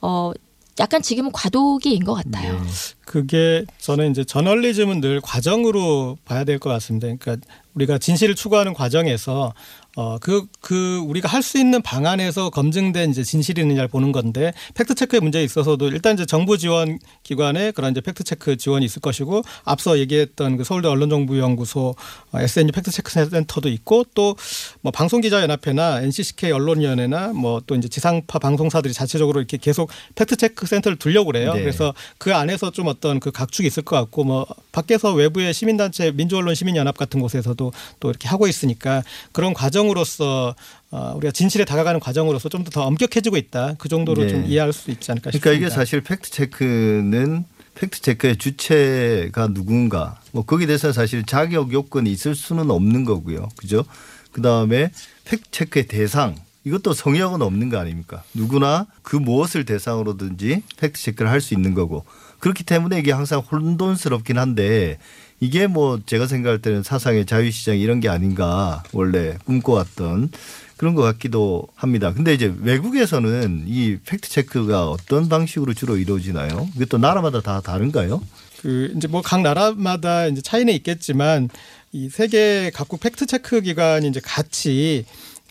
어 0.00 0.32
약간 0.78 1.00
지금은 1.02 1.32
과도기인 1.32 2.04
것 2.04 2.14
같아요. 2.14 2.54
네. 2.54 2.68
그게 3.04 3.64
저는 3.78 4.10
이제 4.10 4.24
저널리즘은 4.24 5.00
늘 5.00 5.20
과정으로 5.22 6.18
봐야 6.24 6.44
될 6.44 6.58
것 6.58 6.68
같습니다. 6.70 7.06
그러니까 7.18 7.36
우리가 7.74 7.98
진실을 7.98 8.34
추구하는 8.34 8.72
과정에서 8.74 9.52
어 9.96 10.18
그 10.20 10.46
그 10.60 10.98
우리가 10.98 11.28
할 11.28 11.42
수 11.42 11.58
있는 11.58 11.80
방안에서 11.80 12.50
검증된 12.50 13.10
이제 13.10 13.22
진실이 13.22 13.60
있느냐를 13.62 13.88
보는 13.88 14.10
건데 14.12 14.52
팩트 14.74 14.94
체크의 14.96 15.20
문제에 15.20 15.44
있어서도 15.44 15.88
일단 15.88 16.14
이제 16.14 16.26
정부 16.26 16.58
지원 16.58 16.98
기관에 17.22 17.70
그런 17.70 17.92
이제 17.92 18.00
팩트 18.00 18.24
체크 18.24 18.56
지원이 18.56 18.84
있을 18.84 19.00
것이고 19.00 19.42
앞서 19.64 19.98
얘기했던 20.00 20.56
그 20.56 20.64
서울대 20.64 20.88
언론정보연구소 20.88 21.94
어, 22.32 22.40
SNU 22.40 22.72
팩트 22.72 22.90
체크 22.90 23.12
센터도 23.12 23.68
있고 23.68 24.04
또 24.14 24.34
뭐 24.82 24.90
방송기자연합회나 24.92 26.02
NCCK 26.02 26.50
언론위원회나 26.52 27.28
뭐 27.32 27.60
또 27.66 27.74
이제 27.74 27.88
지상파 27.88 28.38
방송사들이 28.38 28.92
자체적으로 28.92 29.40
이렇게 29.40 29.56
계속 29.56 29.90
팩트 30.14 30.36
체크 30.36 30.66
센터를 30.66 30.98
두려고 30.98 31.26
그래요. 31.32 31.54
네. 31.54 31.60
그래서 31.60 31.94
그 32.18 32.34
안에서 32.34 32.70
좀 32.70 32.86
어떤 32.88 33.18
그 33.18 33.30
각축이 33.32 33.66
있을 33.66 33.82
것 33.82 33.96
같고 33.96 34.24
뭐 34.24 34.46
밖에서 34.72 35.12
외부의 35.14 35.52
시민단체 35.54 36.12
민주언론 36.12 36.54
시민연합 36.54 36.96
같은 36.96 37.20
곳에서도 37.20 37.72
또 38.00 38.10
이렇게 38.10 38.28
하고 38.28 38.46
있으니까 38.46 39.02
그런 39.32 39.54
과정 39.54 39.85
으로서 39.90 40.54
어, 40.90 41.12
우리가 41.16 41.30
진실에 41.32 41.64
다가가는 41.64 42.00
과정으로서 42.00 42.48
좀 42.48 42.64
더 42.64 42.82
엄격해지고 42.84 43.36
있다. 43.36 43.74
그 43.78 43.88
정도로 43.88 44.22
네. 44.24 44.28
좀 44.28 44.44
이해할 44.46 44.72
수 44.72 44.90
있지 44.90 45.10
않을까 45.12 45.30
그러니까 45.30 45.50
싶습니다. 45.50 45.66
이게 45.66 45.74
사실 45.74 46.00
팩트 46.02 46.30
체크는 46.30 47.44
팩트 47.74 48.00
체크의 48.00 48.36
주체가 48.38 49.48
누군가 49.48 50.18
뭐 50.32 50.44
거기에 50.44 50.66
대해서 50.66 50.92
사실 50.92 51.24
자격 51.24 51.72
요건이 51.72 52.10
있을 52.10 52.34
수는 52.34 52.70
없는 52.70 53.04
거고요. 53.04 53.48
그죠? 53.56 53.84
그 54.32 54.42
다음에 54.42 54.90
팩트 55.24 55.50
체크의 55.50 55.86
대상 55.86 56.34
이것도 56.64 56.94
성역은 56.94 57.42
없는 57.42 57.68
거 57.68 57.78
아닙니까? 57.78 58.24
누구나 58.34 58.86
그 59.02 59.14
무엇을 59.16 59.64
대상으로든지 59.64 60.62
팩트 60.78 61.00
체크를 61.00 61.30
할 61.30 61.40
수 61.40 61.54
있는 61.54 61.74
거고 61.74 62.04
그렇기 62.40 62.64
때문에 62.64 62.98
이게 62.98 63.12
항상 63.12 63.40
혼돈스럽긴 63.40 64.38
한데 64.38 64.98
이게 65.40 65.66
뭐 65.66 66.00
제가 66.04 66.26
생각할 66.26 66.60
때는 66.60 66.82
사상의 66.82 67.26
자유시장 67.26 67.78
이런 67.78 68.00
게 68.00 68.08
아닌가 68.08 68.82
원래 68.92 69.36
꿈꿔왔던 69.44 70.30
그런 70.76 70.94
것 70.94 71.02
같기도 71.02 71.66
합니다. 71.74 72.12
근데 72.12 72.34
이제 72.34 72.52
외국에서는 72.60 73.64
이 73.66 73.96
팩트 74.04 74.28
체크가 74.28 74.88
어떤 74.90 75.28
방식으로 75.28 75.74
주로 75.74 75.96
이루어지나요? 75.96 76.68
이게 76.74 76.84
또 76.86 76.98
나라마다 76.98 77.40
다 77.40 77.60
다른가요? 77.60 78.22
그 78.60 78.92
이제 78.96 79.08
뭐 79.08 79.22
각 79.22 79.42
나라마다 79.42 80.26
이제 80.26 80.40
차이는 80.42 80.72
있겠지만 80.74 81.48
이 81.92 82.08
세계 82.10 82.70
각국 82.74 83.00
팩트 83.00 83.26
체크 83.26 83.60
기관이 83.60 84.08
이제 84.08 84.20
같이 84.22 85.04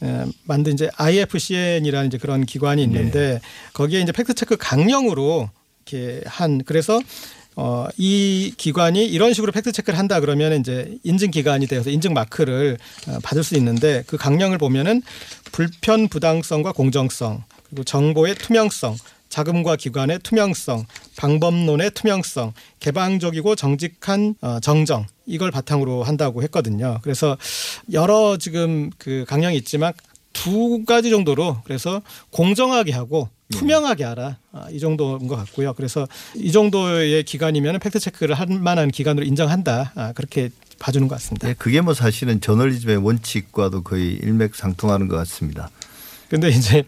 에, 0.03 0.25
만든 0.43 0.73
이제 0.73 0.89
IFCN이라는 0.95 2.07
이제 2.07 2.17
그런 2.17 2.45
기관이 2.45 2.83
있는데 2.83 3.41
거기에 3.73 4.01
이제 4.01 4.11
팩트 4.11 4.33
체크 4.35 4.57
강령으로 4.57 5.49
이렇게 5.87 6.21
한 6.27 6.61
그래서 6.65 6.99
어, 7.55 7.87
이 7.97 8.53
기관이 8.57 9.05
이런 9.05 9.33
식으로 9.33 9.51
팩트 9.51 9.71
체크를 9.71 9.97
한다 9.97 10.19
그러면 10.19 10.59
이제 10.59 10.97
인증 11.03 11.31
기관이 11.31 11.67
되어서 11.67 11.89
인증 11.89 12.13
마크를 12.13 12.77
어, 13.07 13.17
받을 13.23 13.43
수 13.43 13.55
있는데 13.55 14.03
그 14.07 14.17
강령을 14.17 14.57
보면은 14.57 15.01
불편 15.51 16.07
부당성과 16.07 16.73
공정성 16.73 17.43
그리고 17.69 17.83
정보의 17.83 18.35
투명성 18.35 18.97
자금과 19.29 19.75
기관의 19.75 20.19
투명성, 20.19 20.85
방법론의 21.17 21.91
투명성, 21.91 22.53
개방적이고 22.79 23.55
정직한 23.55 24.35
어, 24.41 24.59
정정 24.61 25.05
이걸 25.25 25.51
바탕으로 25.51 26.03
한다고 26.03 26.41
했거든요. 26.43 26.99
그래서 27.01 27.37
여러 27.91 28.37
지금 28.37 28.91
그 28.97 29.25
강령이 29.27 29.57
있지만 29.57 29.91
두 30.31 30.85
가지 30.85 31.09
정도로 31.09 31.57
그래서 31.63 32.01
공정하게 32.29 32.91
하고 32.91 33.29
투명하게 33.51 34.03
하라 34.03 34.37
아, 34.51 34.67
이 34.71 34.79
정도인 34.79 35.27
것 35.27 35.35
같고요. 35.35 35.73
그래서 35.73 36.07
이 36.35 36.51
정도의 36.51 37.23
기간이면 37.23 37.79
팩트 37.79 37.99
체크를 37.99 38.35
할 38.35 38.47
만한 38.47 38.89
기관으로 38.89 39.25
인정한다 39.25 39.91
아, 39.95 40.13
그렇게 40.13 40.49
봐주는 40.79 41.07
것 41.07 41.15
같습니다. 41.15 41.47
네, 41.47 41.53
그게 41.57 41.81
뭐 41.81 41.93
사실은 41.93 42.41
저널리즘의 42.41 42.97
원칙과도 42.97 43.83
거의 43.83 44.13
일맥상통하는 44.13 45.07
것 45.07 45.15
같습니다. 45.17 45.69
근데 46.29 46.49
이제 46.49 46.83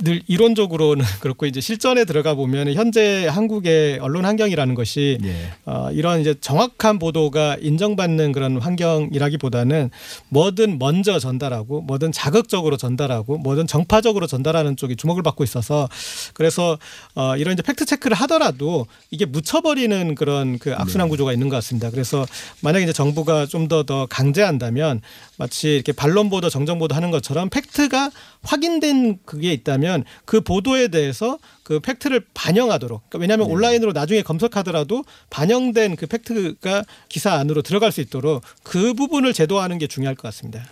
늘 0.00 0.22
이론적으로는 0.28 1.04
그렇고 1.20 1.46
이제 1.46 1.60
실전에 1.60 2.04
들어가 2.04 2.34
보면 2.34 2.72
현재 2.74 3.26
한국의 3.26 3.98
언론 3.98 4.24
환경이라는 4.24 4.74
것이 4.74 5.18
예. 5.24 5.52
어, 5.66 5.90
이런 5.92 6.20
이제 6.20 6.34
정확한 6.40 6.98
보도가 6.98 7.56
인정받는 7.60 8.32
그런 8.32 8.58
환경이라기보다는 8.58 9.90
뭐든 10.28 10.78
먼저 10.78 11.18
전달하고 11.18 11.80
뭐든 11.82 12.12
자극적으로 12.12 12.76
전달하고 12.76 13.38
뭐든 13.38 13.66
정파적으로 13.66 14.26
전달하는 14.26 14.76
쪽이 14.76 14.96
주목을 14.96 15.22
받고 15.22 15.42
있어서 15.42 15.88
그래서 16.32 16.78
어, 17.14 17.36
이런 17.36 17.54
이제 17.54 17.62
팩트 17.62 17.84
체크를 17.84 18.16
하더라도 18.18 18.86
이게 19.10 19.24
묻혀버리는 19.26 20.14
그런 20.14 20.58
그 20.58 20.74
악순환 20.74 21.08
구조가 21.08 21.32
있는 21.32 21.48
것 21.48 21.56
같습니다. 21.56 21.90
그래서 21.90 22.24
만약에 22.60 22.84
이제 22.84 22.92
정부가 22.92 23.46
좀 23.46 23.66
더더 23.66 24.06
강제한다면 24.06 25.00
마치 25.36 25.74
이렇게 25.74 25.92
반론 25.92 26.30
보도 26.30 26.50
정정 26.50 26.78
보도 26.78 26.94
하는 26.94 27.10
것처럼 27.10 27.50
팩트가 27.50 28.10
확인된 28.42 29.18
그게 29.24 29.52
있다면 29.52 30.04
그 30.24 30.40
보도에 30.40 30.88
대해서 30.88 31.38
그 31.62 31.80
팩트를 31.80 32.24
반영하도록 32.34 33.02
그러니까 33.08 33.18
왜냐하면 33.18 33.50
온라인으로 33.50 33.92
나중에 33.92 34.22
검색하더라도 34.22 35.04
반영된 35.30 35.96
그 35.96 36.06
팩트가 36.06 36.84
기사 37.08 37.34
안으로 37.34 37.62
들어갈 37.62 37.92
수 37.92 38.00
있도록 38.00 38.42
그 38.62 38.94
부분을 38.94 39.32
제도화하는 39.32 39.78
게 39.78 39.86
중요할 39.86 40.14
것 40.14 40.22
같습니다. 40.22 40.64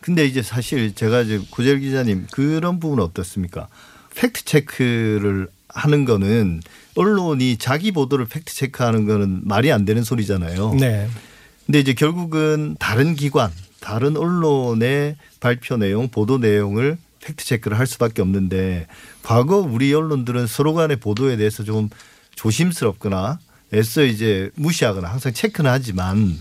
근데 0.00 0.24
이제 0.24 0.42
사실 0.42 0.94
제가 0.94 1.22
이제 1.22 1.40
고재열 1.50 1.80
기자님 1.80 2.26
그런 2.30 2.80
부분은 2.80 3.04
어떻습니까? 3.04 3.68
팩트 4.14 4.44
체크를 4.44 5.48
하는 5.68 6.04
거는 6.04 6.62
언론이 6.96 7.58
자기 7.58 7.92
보도를 7.92 8.26
팩트 8.26 8.54
체크하는 8.54 9.06
거는 9.06 9.42
말이 9.44 9.70
안 9.70 9.84
되는 9.84 10.02
소리잖아요. 10.02 10.74
네. 10.74 11.08
근데 11.66 11.78
이제 11.80 11.92
결국은 11.92 12.76
다른 12.80 13.14
기관, 13.14 13.52
다른 13.80 14.16
언론의 14.16 15.16
발표 15.40 15.76
내용, 15.76 16.08
보도 16.08 16.38
내용을 16.38 16.98
팩트 17.20 17.44
체크를 17.44 17.78
할 17.78 17.86
수밖에 17.86 18.22
없는데 18.22 18.86
과거 19.22 19.58
우리 19.58 19.92
언론들은 19.92 20.46
서로 20.46 20.74
간의 20.74 20.96
보도에 20.96 21.36
대해서 21.36 21.64
좀 21.64 21.90
조심스럽거나 22.34 23.38
애써 23.74 24.02
이제 24.02 24.50
무시하거나 24.54 25.08
항상 25.08 25.32
체크는 25.32 25.70
하지만 25.70 26.38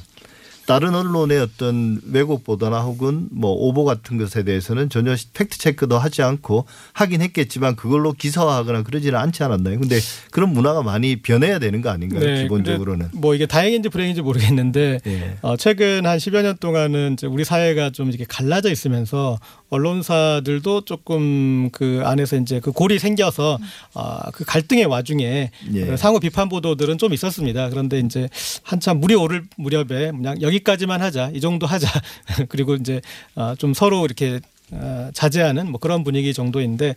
다른 0.69 0.93
언론의 0.93 1.39
어떤 1.39 1.99
왜곡 2.11 2.43
보도나 2.43 2.81
혹은 2.81 3.27
뭐 3.31 3.49
오보 3.53 3.85
같은 3.85 4.19
것에 4.19 4.43
대해서는 4.43 4.91
전혀 4.91 5.15
팩트 5.33 5.57
체크도 5.57 5.97
하지 5.97 6.21
않고 6.21 6.65
하긴 6.93 7.23
했겠지만 7.23 7.75
그걸로 7.75 8.13
기사화하거나 8.13 8.83
그러지는 8.83 9.17
않지 9.17 9.43
않았나요? 9.43 9.79
근데 9.79 9.99
그런 10.29 10.53
문화가 10.53 10.83
많이 10.83 11.15
변해야 11.15 11.57
되는 11.57 11.81
거 11.81 11.89
아닌가요? 11.89 12.23
네, 12.23 12.43
기본적으로는. 12.43 13.07
뭐 13.13 13.33
이게 13.33 13.47
다행인지 13.47 13.89
불행인지 13.89 14.21
모르겠는데 14.21 14.99
예. 15.07 15.38
어, 15.41 15.57
최근 15.57 16.05
한 16.05 16.19
10여 16.19 16.43
년 16.43 16.55
동안은 16.57 17.13
이제 17.13 17.25
우리 17.25 17.43
사회가 17.43 17.89
좀 17.89 18.09
이렇게 18.09 18.25
갈라져 18.29 18.69
있으면서 18.69 19.39
언론사들도 19.69 20.81
조금 20.81 21.69
그 21.71 22.01
안에서 22.03 22.38
이제 22.38 22.59
그 22.59 22.71
골이 22.71 22.99
생겨서 22.99 23.57
아, 23.93 24.29
그 24.33 24.43
갈등의 24.43 24.85
와중에 24.85 25.51
예. 25.73 25.85
그 25.85 25.97
상호 25.97 26.19
비판 26.19 26.47
보도들은 26.49 26.99
좀 26.99 27.13
있었습니다. 27.13 27.69
그런데 27.69 27.99
이제 27.99 28.29
한참 28.63 28.99
물이 28.99 29.15
오를 29.15 29.43
무렵에 29.57 30.11
그냥 30.11 30.39
여기 30.41 30.58
까지만 30.63 31.01
하자, 31.01 31.31
이 31.33 31.41
정도 31.41 31.65
하자. 31.67 31.87
그리고 32.49 32.75
이제 32.75 33.01
아, 33.35 33.55
좀 33.57 33.73
서로 33.73 34.05
이렇게 34.05 34.39
어, 34.71 35.09
자제하는 35.13 35.71
뭐 35.71 35.79
그런 35.79 36.03
분위기 36.03 36.33
정도인데 36.33 36.95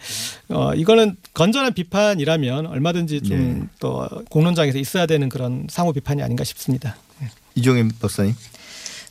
어 0.50 0.74
이거는 0.74 1.16
건전한 1.32 1.72
비판이라면 1.72 2.66
얼마든지 2.66 3.22
좀 3.22 3.60
네. 3.60 3.66
또 3.80 4.06
공론장에서 4.30 4.78
있어야 4.78 5.06
되는 5.06 5.28
그런 5.28 5.66
상호 5.70 5.92
비판이 5.92 6.22
아닌가 6.22 6.44
싶습니다. 6.44 6.96
이종임 7.54 7.90
박사님. 8.00 8.34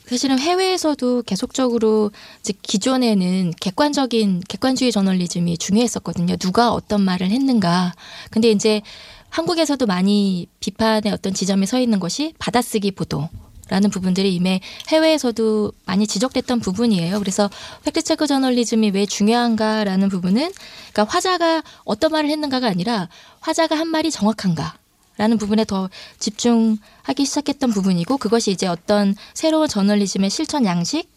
사실은 0.05 0.39
해외에서도 0.39 1.23
계속적으로 1.23 2.11
이제 2.41 2.53
기존에는 2.61 3.53
객관적인 3.61 4.41
객관주의 4.47 4.91
저널리즘이 4.91 5.57
중요했었거든요. 5.57 6.35
누가 6.35 6.73
어떤 6.73 7.01
말을 7.01 7.31
했는가. 7.31 7.93
근데 8.29 8.51
이제 8.51 8.81
한국에서도 9.29 9.85
많이 9.85 10.47
비판의 10.59 11.13
어떤 11.13 11.33
지점에 11.33 11.65
서 11.65 11.79
있는 11.79 12.01
것이 12.01 12.33
받아쓰기 12.39 12.91
보도. 12.91 13.29
라는 13.71 13.89
부분들이 13.89 14.35
이미 14.35 14.59
해외에서도 14.89 15.71
많이 15.85 16.05
지적됐던 16.05 16.59
부분이에요. 16.59 17.19
그래서 17.19 17.49
팩트체크 17.85 18.27
저널리즘이 18.27 18.89
왜 18.89 19.05
중요한가라는 19.05 20.09
부분은 20.09 20.51
그러니까 20.91 21.05
화자가 21.05 21.63
어떤 21.85 22.11
말을 22.11 22.29
했는가가 22.29 22.67
아니라 22.67 23.07
화자가 23.39 23.77
한 23.77 23.87
말이 23.87 24.11
정확한가. 24.11 24.75
라는 25.17 25.37
부분에 25.37 25.65
더 25.65 25.89
집중하기 26.19 27.25
시작했던 27.25 27.71
부분이고 27.71 28.17
그것이 28.17 28.51
이제 28.51 28.67
어떤 28.67 29.15
새로운 29.33 29.67
저널리즘의 29.67 30.29
실천 30.29 30.65
양식 30.65 31.07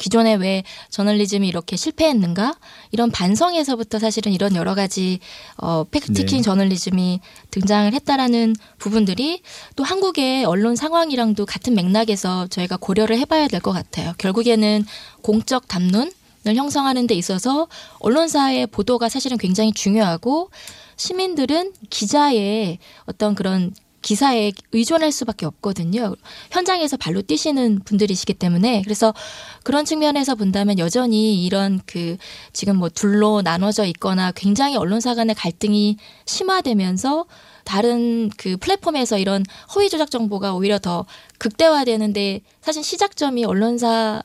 기존에 0.00 0.34
왜 0.34 0.64
저널리즘이 0.88 1.46
이렇게 1.46 1.76
실패했는가 1.76 2.54
이런 2.90 3.10
반성에서부터 3.10 3.98
사실은 3.98 4.32
이런 4.32 4.56
여러 4.56 4.74
가지 4.74 5.20
어 5.58 5.84
팩트체킹 5.84 6.38
네. 6.38 6.42
저널리즘이 6.42 7.20
등장을 7.50 7.92
했다라는 7.92 8.56
부분들이 8.78 9.42
또 9.76 9.84
한국의 9.84 10.46
언론 10.46 10.74
상황이랑도 10.74 11.44
같은 11.44 11.74
맥락에서 11.74 12.46
저희가 12.46 12.78
고려를 12.78 13.18
해봐야 13.18 13.46
될 13.46 13.60
것 13.60 13.72
같아요. 13.72 14.14
결국에는 14.16 14.86
공적 15.20 15.68
담론 15.68 16.10
을 16.48 16.56
형성하는 16.56 17.06
데 17.06 17.14
있어서 17.14 17.68
언론사의 17.98 18.68
보도가 18.68 19.10
사실은 19.10 19.36
굉장히 19.36 19.72
중요하고 19.74 20.48
시민들은 20.96 21.74
기자의 21.90 22.78
어떤 23.04 23.34
그런 23.34 23.74
기사에 24.02 24.52
의존할 24.72 25.12
수밖에 25.12 25.46
없거든요. 25.46 26.14
현장에서 26.50 26.96
발로 26.96 27.22
뛰시는 27.22 27.80
분들이시기 27.84 28.34
때문에 28.34 28.82
그래서 28.82 29.14
그런 29.62 29.84
측면에서 29.84 30.34
본다면 30.34 30.78
여전히 30.78 31.44
이런 31.44 31.80
그 31.86 32.16
지금 32.52 32.76
뭐 32.76 32.88
둘로 32.88 33.42
나눠져 33.42 33.84
있거나 33.86 34.32
굉장히 34.32 34.76
언론사 34.76 35.14
간의 35.14 35.34
갈등이 35.34 35.96
심화되면서 36.26 37.26
다른 37.64 38.30
그 38.36 38.56
플랫폼에서 38.56 39.18
이런 39.18 39.44
허위 39.74 39.88
조작 39.88 40.10
정보가 40.10 40.54
오히려 40.54 40.78
더 40.78 41.04
극대화되는데 41.38 42.40
사실 42.62 42.82
시작점이 42.82 43.44
언론사 43.44 43.88
가 43.90 44.22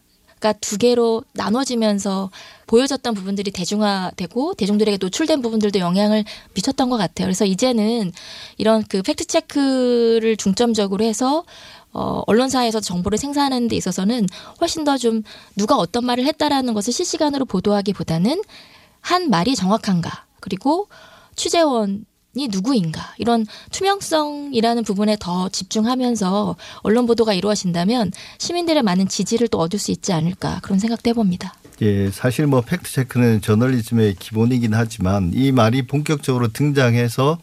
두 0.54 0.78
개로 0.78 1.24
나눠지면서 1.34 2.30
보여졌던 2.68 3.14
부분들이 3.14 3.52
대중화되고 3.52 4.54
대중들에게 4.56 4.98
노출된 4.98 5.42
부분들도 5.42 5.80
영향을 5.80 6.24
미쳤던 6.54 6.90
것 6.90 6.98
같아요. 6.98 7.26
그래서 7.26 7.46
이제는 7.46 8.12
이런 8.58 8.84
그 8.88 9.02
팩트 9.02 9.26
체크를 9.26 10.38
중점적으로 10.38 11.04
해서 11.04 11.44
어, 11.94 12.22
언론사에서 12.28 12.82
정보를 12.82 13.18
생산하는 13.18 13.68
데 13.70 13.76
있어서는 13.78 14.28
훨씬 14.60 14.84
더 14.84 14.98
좀 14.98 15.24
누가 15.56 15.76
어떤 15.78 16.06
말을 16.06 16.26
했다라는 16.26 16.74
것을 16.74 16.92
실시간으로 16.94 17.46
보도하기보다는 17.46 18.42
한 19.02 19.30
말이 19.30 19.56
정확한가 19.56 20.26
그리고 20.42 20.88
취재원 21.36 22.06
이 22.36 22.48
누구인가 22.50 23.14
이런 23.18 23.46
투명성이라는 23.72 24.84
부분에 24.84 25.16
더 25.20 25.48
집중하면서 25.50 26.56
언론 26.82 27.06
보도가 27.08 27.34
이루어진다면 27.34 28.12
시민들의 28.38 28.84
많은 28.84 29.08
지지를 29.08 29.48
또 29.48 29.60
얻을 29.60 29.80
수 29.80 29.92
있지 29.92 30.12
않을까 30.14 30.60
그런 30.62 30.78
생각도 30.80 31.10
해봅니다. 31.10 31.56
예, 31.82 32.10
사실 32.12 32.46
뭐 32.48 32.62
팩트 32.62 32.92
체크는 32.92 33.42
저널리즘의 33.42 34.16
기본이긴 34.16 34.74
하지만 34.74 35.32
이 35.34 35.52
말이 35.52 35.88
본격적으로 35.88 36.50
등장해서 36.50 37.40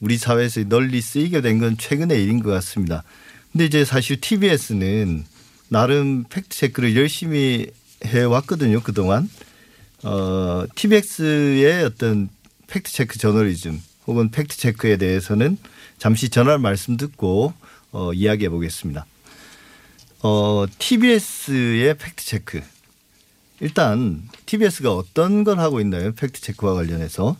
우리 0.00 0.18
사회에서 0.18 0.64
널리 0.68 1.00
쓰이게 1.00 1.40
된 1.40 1.60
건 1.60 1.76
최근의 1.78 2.22
일인 2.22 2.42
것 2.42 2.50
같습니다. 2.50 3.04
근데 3.52 3.66
이제 3.66 3.84
사실 3.84 4.20
TBS는 4.20 5.24
나름 5.68 6.24
팩트 6.28 6.48
체크를 6.56 6.96
열심히 6.96 7.68
해 8.06 8.22
왔거든요, 8.22 8.80
그동안. 8.82 9.28
어, 10.02 10.64
TBS의 10.74 11.84
어떤 11.84 12.28
팩트 12.66 12.90
체크 12.90 13.18
저널리즘 13.18 13.80
혹은 14.06 14.30
팩트 14.30 14.56
체크에 14.56 14.96
대해서는 14.96 15.58
잠시 15.98 16.28
전할 16.28 16.58
말씀 16.58 16.96
듣고 16.96 17.52
어, 17.92 18.12
이야기해 18.12 18.48
보겠습니다. 18.48 19.06
어, 20.22 20.64
TBS의 20.78 21.96
팩트 21.98 22.24
체크. 22.24 22.62
일단 23.60 24.28
TBS가 24.46 24.92
어떤 24.92 25.44
걸 25.44 25.58
하고 25.60 25.80
있나요? 25.80 26.12
팩트 26.12 26.40
체크와 26.40 26.74
관련해서. 26.74 27.36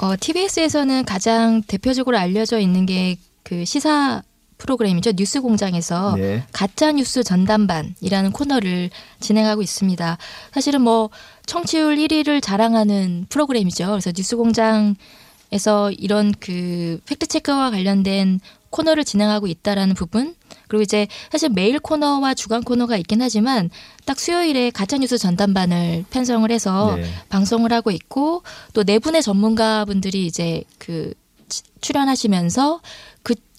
어, 0.00 0.14
TBS에서는 0.18 1.04
가장 1.04 1.62
대표적으로 1.62 2.18
알려져 2.18 2.58
있는 2.58 2.86
게 2.86 3.16
그 3.50 3.64
시사 3.64 4.22
프로그램이죠. 4.60 5.12
뉴스 5.12 5.40
공장에서 5.40 6.14
네. 6.16 6.44
가짜 6.52 6.92
뉴스 6.92 7.24
전담반이라는 7.24 8.30
코너를 8.32 8.90
진행하고 9.18 9.62
있습니다. 9.62 10.18
사실은 10.52 10.82
뭐 10.82 11.10
청취율 11.46 11.96
1위를 11.96 12.40
자랑하는 12.42 13.26
프로그램이죠. 13.28 13.86
그래서 13.88 14.12
뉴스 14.12 14.36
공장에서 14.36 15.90
이런 15.92 16.32
그 16.38 17.00
팩트 17.06 17.26
체크와 17.26 17.70
관련된 17.70 18.40
코너를 18.70 19.04
진행하고 19.04 19.48
있다라는 19.48 19.94
부분 19.96 20.36
그리고 20.68 20.82
이제 20.82 21.08
사실 21.32 21.48
메일 21.48 21.80
코너와 21.80 22.34
주간 22.34 22.62
코너가 22.62 22.96
있긴 22.98 23.20
하지만 23.20 23.68
딱 24.04 24.20
수요일에 24.20 24.70
가짜 24.70 24.96
뉴스 24.96 25.18
전담반을 25.18 26.04
편성을 26.10 26.48
해서 26.52 26.94
네. 26.96 27.04
방송을 27.30 27.72
하고 27.72 27.90
있고 27.90 28.44
또 28.72 28.84
네 28.84 29.00
분의 29.00 29.22
전문가분들이 29.22 30.24
이제 30.24 30.62
그 30.78 31.12
치- 31.48 31.64
출연하시면서 31.80 32.80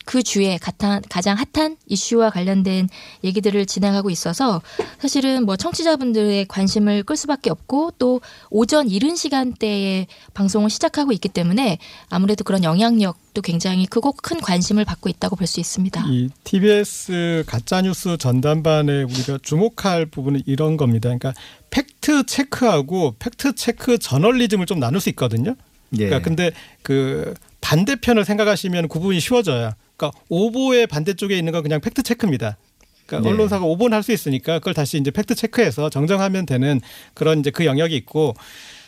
그그 0.05 0.23
주에 0.23 0.57
가장, 0.57 1.01
가장 1.09 1.37
핫한 1.37 1.77
이슈와 1.87 2.31
관련된 2.31 2.89
얘기들을 3.23 3.65
진행하고 3.65 4.09
있어서 4.09 4.61
사실은 4.99 5.45
뭐 5.45 5.55
청취자분들의 5.55 6.45
관심을 6.47 7.03
끌 7.03 7.15
수밖에 7.15 7.49
없고 7.49 7.91
또 7.97 8.21
오전 8.49 8.89
이른 8.89 9.15
시간대에 9.15 10.07
방송을 10.33 10.69
시작하고 10.69 11.11
있기 11.11 11.29
때문에 11.29 11.77
아무래도 12.09 12.43
그런 12.43 12.63
영향력도 12.63 13.41
굉장히 13.41 13.85
크고 13.85 14.13
큰 14.13 14.39
관심을 14.41 14.85
받고 14.85 15.09
있다고 15.09 15.35
볼 15.35 15.51
수 15.51 15.59
있습니다. 15.59 16.05
이 16.07 16.29
TBS 16.43 17.43
가짜 17.45 17.81
뉴스 17.81 18.17
전담반에 18.17 19.03
우리가 19.03 19.39
주목할 19.41 20.05
부분은 20.05 20.43
이런 20.45 20.77
겁니다. 20.77 21.09
그러니까 21.09 21.33
팩트 21.69 22.25
체크하고 22.25 23.15
팩트 23.19 23.55
체크 23.55 23.97
저널리즘을 23.97 24.65
좀 24.65 24.79
나눌 24.79 25.01
수 25.01 25.09
있거든요. 25.09 25.55
예. 25.93 26.05
그러니까 26.05 26.21
근데 26.21 26.51
그 26.83 27.33
반대편을 27.61 28.25
생각하시면 28.25 28.87
구분이 28.87 29.19
쉬워져요. 29.19 29.71
그러니까 29.95 30.19
오보의 30.29 30.87
반대쪽에 30.87 31.37
있는 31.37 31.53
건 31.53 31.63
그냥 31.63 31.79
팩트 31.79 32.03
체크입니다. 32.03 32.57
그러니까 33.05 33.29
네. 33.29 33.33
언론사가 33.33 33.65
오보는 33.65 33.95
할 33.95 34.03
수 34.03 34.11
있으니까 34.11 34.59
그걸 34.59 34.73
다시 34.73 34.97
이제 34.97 35.11
팩트 35.11 35.35
체크해서 35.35 35.89
정정하면 35.89 36.45
되는 36.45 36.81
그런 37.13 37.39
이제 37.39 37.51
그 37.51 37.65
영역이 37.65 37.95
있고 37.97 38.33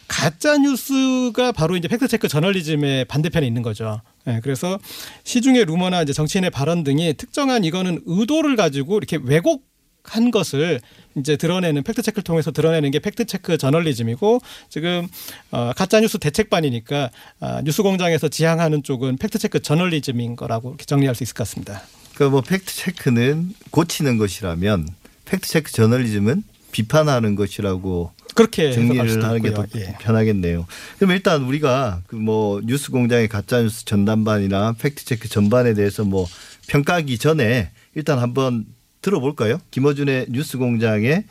가짜 0.08 0.58
뉴스가 0.58 1.52
바로 1.52 1.76
이제 1.76 1.88
팩트 1.88 2.08
체크 2.08 2.28
저널리즘의 2.28 3.06
반대편에 3.06 3.46
있는 3.46 3.62
거죠. 3.62 4.02
예, 4.28 4.40
그래서 4.44 4.80
시중의 5.24 5.66
루머나 5.66 6.02
이제 6.02 6.14
정치인의 6.14 6.50
발언 6.50 6.84
등이 6.84 7.14
특정한 7.14 7.64
이거는 7.64 8.02
의도를 8.06 8.56
가지고 8.56 8.98
이렇게 8.98 9.18
왜곡 9.22 9.73
한 10.04 10.32
것을 10.32 10.82
이제 11.16 11.38
드러내는 11.38 11.84
팩트 11.84 12.02
체크를 12.02 12.24
통해서 12.24 12.52
드러내는 12.52 12.92
게 12.92 13.00
팩트 13.00 13.26
체크 13.26 13.58
저널리즘이고 13.58 14.42
지금 14.70 15.08
어, 15.52 15.72
가짜 15.76 16.00
뉴스 16.00 16.18
대책반이니까 16.18 17.10
아, 17.40 17.62
뉴스공장에서 17.64 18.28
지향하는 18.28 18.84
쪽은 18.84 19.18
팩트 19.18 19.40
체크 19.40 19.62
저널리즘인 19.62 20.36
거라고 20.36 20.70
이렇게 20.70 20.86
정리할 20.86 21.16
수 21.16 21.24
있을 21.24 21.34
것 21.34 21.48
같습니다. 21.48 21.82
그뭐 22.16 22.42
팩트 22.42 22.66
체크는 22.76 23.54
고치는 23.72 24.18
것이라면 24.18 24.88
팩트 25.26 25.48
체크 25.48 25.72
저널리즘은 25.72 26.44
비판하는 26.72 27.36
것이라고 27.36 28.12
그렇게 28.36 28.72
정리를 28.72 29.24
하는 29.24 29.42
게 29.44 29.50
있고요. 29.50 29.68
더 29.68 29.80
예. 29.80 29.96
편하겠네요. 30.00 30.66
그럼 30.98 31.12
일단 31.12 31.44
우리가 31.44 32.02
그 32.08 32.16
뭐 32.16 32.62
뉴스 32.64 32.90
공장의 32.92 33.28
가짜 33.28 33.62
뉴스 33.62 33.86
전담반이나 33.86 34.74
팩트 34.80 35.06
체크 35.06 35.30
전반에 35.30 35.74
대해서 35.76 36.04
뭐 36.04 36.28
평가하기 36.68 37.18
전에 37.20 37.70
일단 37.96 38.18
한번 38.20 38.66
들어볼까요? 39.04 39.60
김어준의 39.70 40.28
뉴스 40.30 40.58
공장의 40.58 41.26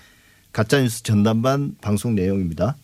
가짜 0.53 0.81
뉴스 0.81 1.03
전담반 1.03 1.75
방송 1.81 2.15
내용입니다. 2.15 2.77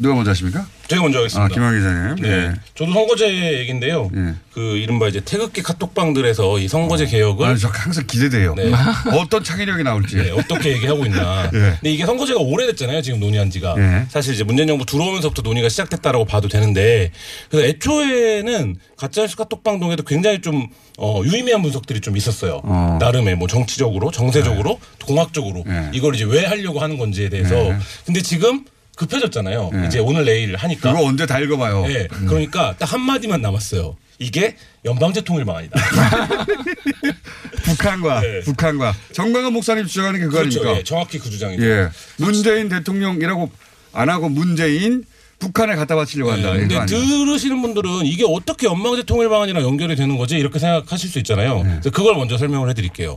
누가 0.00 0.14
먼저 0.14 0.30
하십니까? 0.30 0.66
제가 0.86 1.02
먼저 1.02 1.18
하겠습니다. 1.18 1.44
아, 1.44 1.48
김학 1.48 1.72
기자님. 1.72 2.16
네. 2.22 2.54
저도 2.74 2.92
선거제 2.92 3.58
얘기인데요. 3.58 4.10
예. 4.14 4.34
그 4.52 4.76
이른바 4.78 5.08
이제 5.08 5.20
태극기 5.20 5.62
카톡방들에서 5.62 6.58
이 6.60 6.68
선거제 6.68 7.06
개혁을 7.06 7.46
아, 7.46 7.56
저 7.56 7.68
항상 7.68 8.06
기대돼요. 8.06 8.54
네. 8.54 8.70
어떤 9.12 9.42
창의력이 9.44 9.82
나올지. 9.82 10.16
네, 10.16 10.30
어떻게 10.30 10.70
얘기하고 10.72 11.04
있나. 11.04 11.50
예. 11.52 11.58
근데 11.58 11.92
이게 11.92 12.06
선거제가 12.06 12.40
오래됐잖아요. 12.40 13.02
지금 13.02 13.20
논의한 13.20 13.50
지가. 13.50 13.74
예. 13.76 14.06
사실 14.08 14.34
이제 14.34 14.44
문재인 14.44 14.68
정부 14.68 14.86
들어오면서부터 14.86 15.42
논의가 15.42 15.68
시작됐다라고 15.68 16.24
봐도 16.24 16.48
되는데 16.48 17.10
그래서 17.50 17.66
애초에는 17.68 18.76
가짜뉴스 18.96 19.36
카톡방 19.36 19.80
동에도 19.80 20.04
굉장히 20.04 20.40
좀 20.40 20.68
어, 20.96 21.20
유의미한 21.24 21.60
분석들이 21.60 22.00
좀 22.00 22.16
있었어요. 22.16 22.60
어. 22.64 22.98
나름의 23.00 23.36
뭐 23.36 23.46
정치적으로, 23.46 24.10
정세적으로, 24.10 24.80
공학적으로 25.04 25.64
예. 25.68 25.90
이걸 25.92 26.14
이제 26.14 26.24
왜 26.24 26.46
하려고 26.46 26.80
하는 26.80 26.98
건지에 26.98 27.28
대해서. 27.28 27.56
예. 27.56 27.76
근데 28.06 28.22
지금 28.22 28.64
급해졌잖아요. 28.98 29.70
예. 29.74 29.86
이제 29.86 29.98
오늘 30.00 30.24
내일 30.24 30.56
하니까. 30.56 30.92
그거 30.92 31.04
언제 31.04 31.24
다 31.24 31.38
읽어봐요. 31.38 31.86
네, 31.86 32.08
그러니까 32.08 32.74
딱 32.78 32.92
한마디만 32.92 33.40
남았어요. 33.40 33.96
이게 34.18 34.56
연방제 34.84 35.20
통일방안이다. 35.20 35.80
북한과 37.62 38.20
네. 38.20 38.40
북한과 38.40 38.94
정광훈 39.12 39.52
목사님 39.52 39.86
주장하는 39.86 40.18
게 40.18 40.26
그거 40.26 40.38
그렇죠. 40.38 40.58
아닙니까? 40.60 40.80
예, 40.80 40.84
정확히 40.84 41.18
그 41.20 41.30
주장이죠. 41.30 41.64
예. 41.64 41.88
문재인 42.16 42.68
대통령이라고 42.68 43.50
안 43.92 44.08
하고 44.10 44.28
문재인 44.28 45.04
북한에 45.38 45.76
갖다 45.76 45.94
바치려고 45.94 46.32
한다. 46.32 46.52
네, 46.52 46.60
근데? 46.60 46.84
들으시는 46.86 47.62
분들은 47.62 48.06
이게 48.06 48.24
어떻게 48.26 48.66
연방제 48.66 49.04
통일 49.04 49.28
방안이랑 49.28 49.62
연결이 49.62 49.94
되는 49.94 50.16
거지 50.16 50.36
이렇게 50.36 50.58
생각하실 50.58 51.08
수 51.10 51.18
있잖아요. 51.18 51.62
네. 51.62 51.70
그래서 51.70 51.90
그걸 51.90 52.16
먼저 52.16 52.36
설명을 52.36 52.68
해드릴게요. 52.70 53.16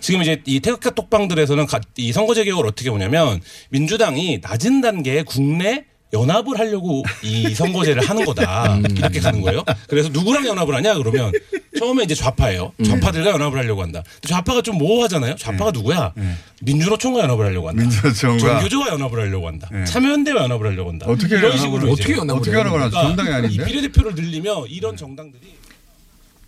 지금 0.00 0.20
이제 0.22 0.42
이 0.46 0.60
태극기 0.60 0.90
톡방들에서는 0.94 1.66
가- 1.66 1.80
이 1.96 2.12
선거제 2.12 2.44
개혁을 2.44 2.66
어떻게 2.66 2.90
보냐면 2.90 3.40
민주당이 3.70 4.40
낮은 4.42 4.80
단계의 4.82 5.24
국내 5.24 5.84
연합을 6.12 6.58
하려고 6.58 7.02
이 7.22 7.54
선거제를 7.54 8.06
하는 8.08 8.24
거다 8.24 8.74
음. 8.74 8.84
이렇게 8.96 9.18
가는 9.18 9.40
거예요. 9.40 9.64
그래서 9.88 10.10
누구랑 10.10 10.46
연합을 10.46 10.74
하냐 10.74 10.94
그러면 10.94 11.32
처음에 11.78 12.04
이제 12.04 12.14
좌파예요. 12.14 12.72
음. 12.78 12.84
좌파들과 12.84 13.30
연합을 13.30 13.58
하려고 13.58 13.82
한다. 13.82 14.02
좌파가 14.20 14.60
좀 14.60 14.76
모호하잖아요. 14.76 15.36
좌파가 15.36 15.70
누구야? 15.70 16.12
민주노총과 16.60 17.20
연합을 17.20 17.46
하려고 17.46 17.68
한다. 17.68 17.82
네. 17.82 17.88
민주노총과 17.88 18.38
정교조와 18.38 18.88
연합을 18.88 19.20
하려고 19.20 19.48
한다. 19.48 19.68
네. 19.72 19.84
참여연대와 19.84 20.42
연합을 20.44 20.66
하려고 20.66 20.90
한다. 20.90 21.06
어떻게 21.08 21.36
이런 21.36 21.52
연합을 21.52 21.58
식으로 21.58 21.92
어떻게 21.92 22.12
연합을 22.12 22.40
어떻게 22.40 22.56
하는 22.56 22.70
거나 22.70 22.90
정당이 22.90 23.28
이 23.30 23.32
아닌데. 23.32 23.64
비례대표를 23.64 24.14
늘리면 24.14 24.66
이런 24.68 24.96
정당들이 24.96 25.40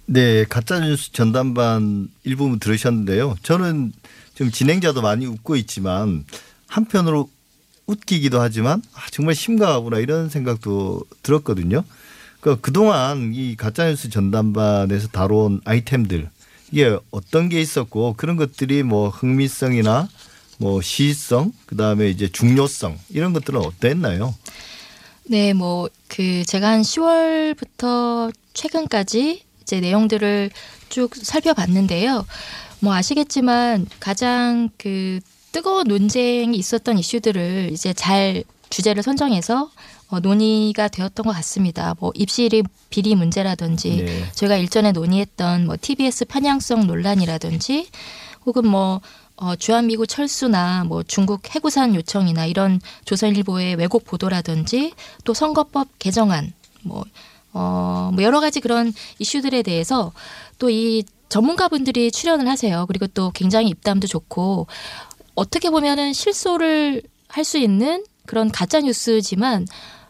네, 0.06 0.44
가짜 0.46 0.80
뉴스 0.80 1.10
전담반 1.12 2.08
일부분 2.24 2.58
들으셨는데요. 2.58 3.36
저는 3.42 3.92
지금 4.34 4.50
진행자도 4.50 5.00
많이 5.00 5.24
웃고 5.24 5.56
있지만 5.56 6.24
한편으로 6.66 7.30
웃기기도 7.86 8.40
하지만 8.40 8.82
아, 8.94 9.00
정말 9.10 9.34
심각하구나 9.34 9.98
이런 9.98 10.28
생각도 10.28 11.04
들었거든요. 11.22 11.84
그 12.40 12.60
그동안 12.60 13.32
이 13.34 13.56
가짜 13.56 13.86
뉴스 13.86 14.10
전담반에서 14.10 15.08
다뤄온 15.08 15.60
아이템들 15.64 16.30
이게 16.70 16.98
어떤 17.10 17.48
게 17.48 17.60
있었고 17.60 18.14
그런 18.16 18.36
것들이 18.36 18.82
뭐 18.82 19.08
흥미성이나 19.08 20.08
뭐 20.58 20.80
시의성 20.82 21.52
그다음에 21.66 22.10
이제 22.10 22.28
중요성 22.28 22.98
이런 23.10 23.32
것들은 23.32 23.60
어땠나요? 23.60 24.34
네, 25.26 25.52
뭐 25.52 25.88
그 26.14 26.44
제가 26.44 26.68
한 26.68 26.82
10월부터 26.82 28.32
최근까지 28.52 29.42
이제 29.62 29.80
내용들을 29.80 30.50
쭉 30.90 31.10
살펴봤는데요. 31.16 32.24
뭐 32.78 32.94
아시겠지만 32.94 33.86
가장 33.98 34.70
그 34.78 35.18
뜨거운 35.54 35.86
논쟁이 35.86 36.58
있었던 36.58 36.98
이슈들을 36.98 37.70
이제 37.72 37.92
잘 37.92 38.42
주제를 38.70 39.04
선정해서 39.04 39.70
어, 40.08 40.18
논의가 40.18 40.88
되었던 40.88 41.24
것 41.24 41.32
같습니다. 41.32 41.94
뭐 42.00 42.10
입시 42.16 42.50
비리 42.90 43.14
문제라든지 43.14 44.02
네. 44.04 44.32
저희가 44.32 44.56
일전에 44.56 44.90
논의했던 44.90 45.66
뭐 45.66 45.76
TBS 45.80 46.24
편향성 46.24 46.88
논란이라든지 46.88 47.88
혹은 48.46 48.66
뭐 48.66 49.00
어, 49.36 49.54
주한미군 49.54 50.08
철수나 50.08 50.82
뭐 50.88 51.04
중국 51.04 51.54
해구산 51.54 51.94
요청이나 51.94 52.46
이런 52.46 52.80
조선일보의 53.04 53.76
왜곡 53.76 54.06
보도라든지 54.06 54.92
또 55.22 55.34
선거법 55.34 55.86
개정안 56.00 56.52
뭐, 56.82 57.04
어, 57.52 58.10
뭐 58.12 58.24
여러 58.24 58.40
가지 58.40 58.58
그런 58.58 58.92
이슈들에 59.20 59.62
대해서 59.62 60.12
또 60.58 60.68
이 60.68 61.04
전문가분들이 61.34 62.12
출연을 62.12 62.46
하세요. 62.48 62.86
그리고 62.86 63.08
또 63.08 63.32
굉장히 63.32 63.68
입담도 63.70 64.06
좋고 64.06 64.68
어떻게 65.34 65.70
보면은 65.70 66.12
실소를 66.12 67.02
할 67.28 67.44
수 67.44 67.58
있는 67.58 68.04
그런 68.26 68.50
가짜 68.50 68.80
뉴스지만 68.80 69.66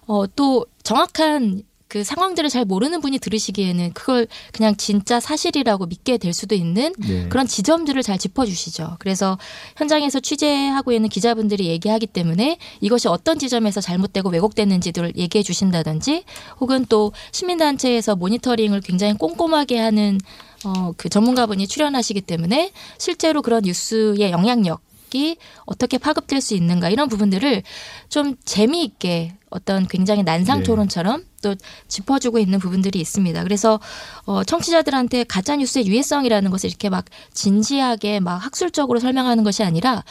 어, 0.06 0.24
또 0.36 0.66
정확한 0.82 1.62
그 1.88 2.02
상황들을 2.02 2.50
잘 2.50 2.64
모르는 2.64 3.00
분이 3.00 3.18
들으시기에는 3.18 3.92
그걸 3.92 4.26
그냥 4.52 4.76
진짜 4.76 5.20
사실이라고 5.20 5.86
믿게 5.86 6.18
될 6.18 6.32
수도 6.32 6.54
있는 6.56 6.92
네. 6.98 7.28
그런 7.28 7.46
지점들을 7.46 8.02
잘 8.02 8.18
짚어주시죠. 8.18 8.96
그래서 8.98 9.38
현장에서 9.76 10.18
취재하고 10.18 10.90
있는 10.92 11.08
기자분들이 11.08 11.66
얘기하기 11.66 12.08
때문에 12.08 12.58
이것이 12.80 13.06
어떤 13.06 13.38
지점에서 13.38 13.80
잘못되고 13.80 14.28
왜곡됐는지를 14.30 15.12
얘기해 15.16 15.44
주신다든지 15.44 16.24
혹은 16.60 16.84
또 16.88 17.12
시민단체에서 17.30 18.16
모니터링을 18.16 18.80
굉장히 18.80 19.14
꼼꼼하게 19.14 19.78
하는 19.78 20.18
어, 20.64 20.92
그 20.96 21.08
전문가분이 21.08 21.68
출연하시기 21.68 22.22
때문에 22.22 22.72
실제로 22.98 23.40
그런 23.40 23.62
뉴스의 23.62 24.32
영향력 24.32 24.80
이 25.14 25.36
어떻게 25.64 25.96
파급될 25.96 26.40
수 26.40 26.54
있는가 26.54 26.90
이런 26.90 27.08
부분들을 27.08 27.62
좀 28.08 28.34
재미있게 28.44 29.34
어떤 29.48 29.86
굉장히 29.86 30.24
난상 30.24 30.58
네. 30.58 30.64
토론처럼 30.64 31.24
또 31.40 31.54
짚어주고 31.86 32.40
있는 32.40 32.58
부분들이 32.58 33.00
있습니다. 33.00 33.44
그래서 33.44 33.78
어, 34.26 34.42
청취자들한테 34.42 35.24
가짜 35.24 35.54
뉴스의 35.54 35.86
유해성이라는 35.86 36.50
것을 36.50 36.68
이렇게 36.68 36.88
막 36.88 37.04
진지하게 37.32 38.18
막 38.18 38.38
학술적으로 38.38 38.98
설명하는 38.98 39.44
것이 39.44 39.62
아니라 39.62 40.02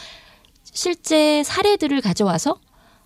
실제 0.64 1.42
사례들을 1.44 2.00
가져와서 2.00 2.58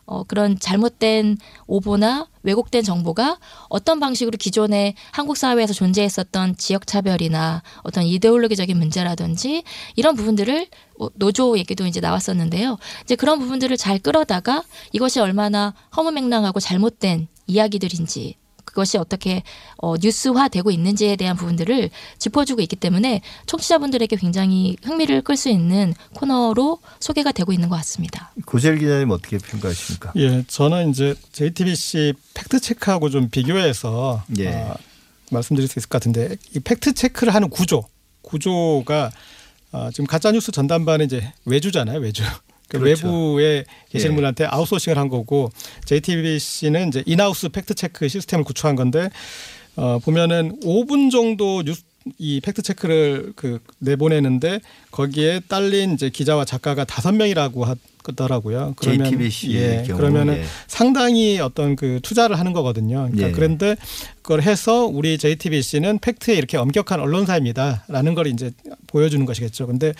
어, 0.08 0.24
그런 0.24 0.58
잘못된 0.58 1.36
오보나 1.66 2.28
왜곡된 2.42 2.82
정보가 2.82 3.38
어떤 3.68 4.00
방식으로 4.00 4.38
기존에 4.38 4.94
한국 5.12 5.36
사회에서 5.36 5.74
존재했었던 5.74 6.56
지역 6.56 6.86
차별이나 6.86 7.62
어떤 7.82 8.04
이데올로기적인 8.04 8.76
문제라든지 8.78 9.64
이런 9.96 10.16
부분들을 10.16 10.66
어, 10.98 11.08
노조 11.14 11.58
얘기도 11.58 11.86
이제 11.86 12.00
나왔었는데요. 12.00 12.78
이제 13.02 13.16
그런 13.16 13.38
부분들을 13.38 13.76
잘 13.76 13.98
끌어다가 13.98 14.64
이것이 14.92 15.20
얼마나 15.20 15.74
허무맹랑하고 15.94 16.58
잘못된 16.58 17.28
이야기들인지 17.46 18.36
그것이 18.64 18.96
어떻게 18.96 19.42
어, 19.76 19.96
뉴스화되고 19.96 20.70
있는지에 20.70 21.16
대한 21.16 21.36
부분들을 21.36 21.90
짚어주고 22.18 22.62
있기 22.62 22.76
때문에 22.76 23.20
청취자분들에게 23.46 24.16
굉장히 24.16 24.76
흥미를 24.82 25.22
끌 25.22 25.36
수 25.36 25.48
있는 25.48 25.94
코너로 26.14 26.78
소개가 27.00 27.32
되고 27.32 27.52
있는 27.52 27.68
것 27.68 27.76
같습니다. 27.76 28.32
고재일 28.48 28.78
기자님 28.78 29.10
어떻게 29.10 29.36
평가하십니까? 29.36 30.12
예, 30.16 30.42
저는 30.48 30.88
이제 30.88 31.14
JTBC 31.32 32.14
팩트 32.32 32.60
체크하고 32.60 33.10
좀 33.10 33.28
비교해서 33.28 34.24
예. 34.38 34.48
어, 34.48 34.74
말씀드릴 35.30 35.68
수 35.68 35.78
있을 35.78 35.90
것 35.90 35.98
같은데 35.98 36.34
이 36.54 36.60
팩트 36.60 36.94
체크를 36.94 37.34
하는 37.34 37.50
구조, 37.50 37.84
구조가 38.22 39.10
어, 39.72 39.90
지금 39.92 40.06
가짜 40.06 40.32
뉴스 40.32 40.50
전담반은 40.50 41.04
이제 41.04 41.30
외주잖아요, 41.44 42.00
외주. 42.00 42.22
그 42.68 42.78
그렇죠. 42.78 43.06
외부에 43.06 43.64
계시는 43.90 44.12
예. 44.12 44.16
분한테 44.16 44.46
아웃소싱을 44.46 44.96
한 44.96 45.08
거고 45.08 45.50
JTBC는 45.84 46.88
이제 46.88 47.02
in-house 47.04 47.50
팩트 47.50 47.74
체크 47.74 48.08
시스템을 48.08 48.44
구축한 48.44 48.76
건데 48.76 49.10
어, 49.76 49.98
보면은 49.98 50.58
5분 50.60 51.10
정도 51.10 51.62
뉴스 51.62 51.82
이 52.16 52.40
팩트 52.40 52.62
체크를 52.62 53.34
그 53.36 53.60
내보내는데 53.80 54.60
거기에 54.90 55.40
딸린 55.48 55.92
이제 55.92 56.08
기자와 56.08 56.46
작가가 56.46 56.84
다섯 56.84 57.12
명이라고 57.12 57.66
하더라고요. 58.08 58.74
JTBC 58.80 59.56
의 59.56 59.78
예, 59.78 59.82
경우, 59.86 59.98
그러면은 59.98 60.38
예. 60.38 60.44
상당히 60.66 61.38
어떤 61.40 61.76
그 61.76 62.00
투자를 62.02 62.38
하는 62.38 62.52
거거든요. 62.52 63.08
그러니까 63.10 63.28
예. 63.28 63.32
그런데 63.32 63.76
그걸 64.22 64.42
해서 64.42 64.84
우리 64.84 65.18
JTBC는 65.18 65.98
팩트에 66.00 66.34
이렇게 66.34 66.56
엄격한 66.56 67.00
언론사입니다라는 67.00 68.14
걸 68.14 68.26
이제 68.26 68.50
보여주는 68.86 69.24
것이겠죠. 69.24 69.66
근데 69.66 69.92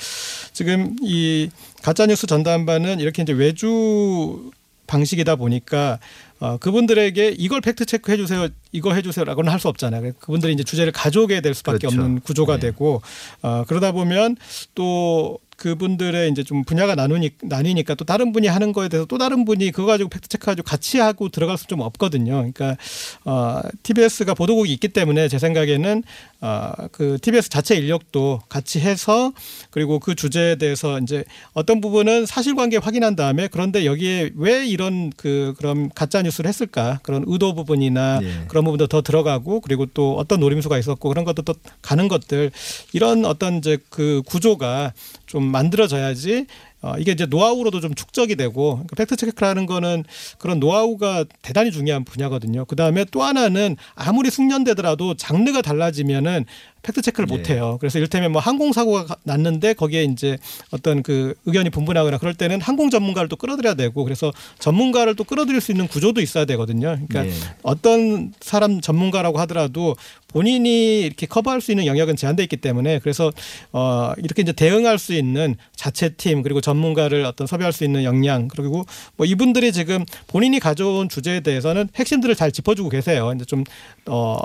지금 0.53 0.97
이 1.03 1.51
가짜 1.83 2.07
뉴스 2.07 2.27
전담반은 2.27 3.01
이렇게 3.01 3.23
이제 3.23 3.33
외주 3.33 4.51
방식이다 4.87 5.37
보니까 5.37 5.99
어, 6.41 6.57
그분들에게 6.57 7.35
이걸 7.37 7.61
팩트 7.61 7.85
체크해 7.85 8.17
주세요, 8.17 8.49
이거 8.73 8.95
해 8.95 9.03
주세요라고는 9.03 9.51
할 9.53 9.59
수 9.59 9.69
없잖아요. 9.69 10.13
그분들이 10.21 10.53
이제 10.53 10.63
주제를 10.63 10.93
가져오게 10.93 11.41
될 11.41 11.53
수밖에 11.53 11.79
그렇죠. 11.79 12.01
없는 12.01 12.21
구조가 12.21 12.55
네. 12.55 12.61
되고 12.61 13.03
어, 13.43 13.65
그러다 13.67 13.91
보면 13.91 14.37
또 14.77 15.41
그분들의 15.59 16.31
이제 16.31 16.45
좀 16.45 16.63
분야가 16.63 16.95
나누니 16.95 17.31
나뉘니까 17.43 17.97
또 17.97 18.05
다른 18.05 18.33
분이 18.33 18.47
하는 18.47 18.73
거에 18.73 18.89
대해서 18.89 19.07
또 19.07 19.19
다른 19.19 19.45
분이 19.45 19.73
그거 19.73 19.87
가지고 19.87 20.09
팩트 20.09 20.29
체크 20.29 20.47
가지고 20.47 20.65
같이 20.65 20.99
하고 20.99 21.29
들어갈 21.29 21.59
수 21.59 21.68
좀 21.68 21.81
없거든요. 21.81 22.37
그러니까 22.37 22.77
어 23.25 23.61
TBS가 23.83 24.35
보도국이 24.35 24.73
있기 24.73 24.89
때문에 24.89 25.27
제 25.29 25.39
생각에는 25.39 26.05
어그 26.41 27.19
TBS 27.21 27.51
자체 27.51 27.75
인력도 27.75 28.41
같이 28.49 28.79
해서 28.79 29.33
그리고 29.71 29.99
그 29.99 30.15
주제에 30.15 30.55
대해서 30.55 31.01
이제 31.01 31.25
어떤 31.55 31.81
부분은 31.81 32.27
사실관계 32.27 32.77
확인한 32.77 33.17
다음에 33.17 33.49
그런데 33.49 33.85
여기에 33.85 34.31
왜 34.37 34.65
이런 34.65 35.11
그 35.17 35.55
그런 35.59 35.91
가짜 35.93 36.23
뉴스를 36.23 36.49
했을까 36.49 37.01
그런 37.03 37.25
의도 37.27 37.55
부분이나 37.57 38.21
예. 38.23 38.45
그런 38.47 38.65
부분도 38.65 38.87
더 38.87 39.03
들어가고 39.03 39.61
그리고 39.61 39.87
또 39.87 40.17
어떤 40.17 40.39
노림수가 40.39 40.79
있었고 40.79 41.09
그런 41.09 41.25
것도 41.25 41.43
또 41.43 41.55
가는 41.83 42.07
것들 42.07 42.53
이런 42.93 43.25
어떤 43.25 43.57
이제 43.57 43.77
그 43.91 44.23
구조가 44.25 44.93
좀 45.27 45.48
만들어져야지 45.49 46.47
어, 46.81 46.95
이게 46.99 47.13
이제 47.13 47.27
노하우로도 47.27 47.81
좀 47.81 47.95
축적이 47.95 48.37
되고 48.37 48.75
그러니까 48.75 48.97
팩트 48.97 49.17
체크라는 49.17 49.67
거는 49.67 50.05
그런 50.39 50.61
노하우가 50.61 51.25
대단히 51.43 51.73
중요한 51.73 52.05
분야거든요. 52.05 52.65
그 52.67 52.77
다음에 52.77 53.05
또 53.11 53.23
하나는 53.23 53.77
아무리 53.95 54.31
숙련되더라도 54.31 55.15
장르가 55.15 55.61
달라지면은 55.61 56.45
팩트 56.89 57.03
체크를 57.03 57.29
예. 57.31 57.37
못 57.37 57.51
해요. 57.51 57.77
그래서 57.81 57.99
이를테면 57.99 58.33
뭐 58.33 58.41
항공 58.41 58.73
사고가 58.73 59.05
가- 59.05 59.17
났는데 59.25 59.75
거기에 59.75 60.05
이제 60.05 60.39
어떤 60.71 61.03
그 61.03 61.35
의견이 61.45 61.69
분분하거나 61.71 62.17
그럴 62.17 62.33
때는 62.35 62.63
항공 62.63 62.89
전문가를 62.89 63.29
또 63.29 63.37
끌어들여야 63.37 63.75
되고 63.75 64.05
그래서 64.05 64.33
전문가를 64.59 65.15
또 65.15 65.25
끌어들일 65.25 65.61
수 65.61 65.71
있는 65.71 65.87
구조도 65.87 66.23
있어야 66.23 66.47
되거든요. 66.47 66.99
그러니까 67.07 67.27
예. 67.27 67.33
어떤 67.63 68.33
사람 68.41 68.81
전문가라고 68.81 69.39
하더라도 69.41 69.97
본인이 70.29 71.01
이렇게 71.01 71.27
커버할 71.27 71.61
수 71.61 71.73
있는 71.73 71.87
영역은 71.87 72.17
제한돼 72.17 72.43
있기 72.45 72.57
때문에 72.59 72.99
그래서 73.01 73.33
어 73.73 74.13
이렇게 74.19 74.43
이제 74.43 74.53
대응할 74.53 74.99
수 74.99 75.15
있는 75.15 75.57
자체 75.77 76.11
팀 76.11 76.43
그리고 76.43 76.61
전문가를 76.61 77.25
어떤 77.25 77.47
섭외할 77.47 77.73
수 77.73 77.85
있는 77.85 78.05
역량 78.05 78.49
그리고 78.49 78.85
뭐 79.17 79.27
이분들이 79.27 79.73
지금 79.73 80.05
본인이 80.27 80.59
가져온 80.59 81.09
주제에 81.09 81.41
대해서는 81.41 81.89
핵심들을 81.97 82.35
잘 82.35 82.51
짚어주고 82.53 82.89
계세요. 82.89 83.33
이제 83.35 83.45
좀어 83.45 84.39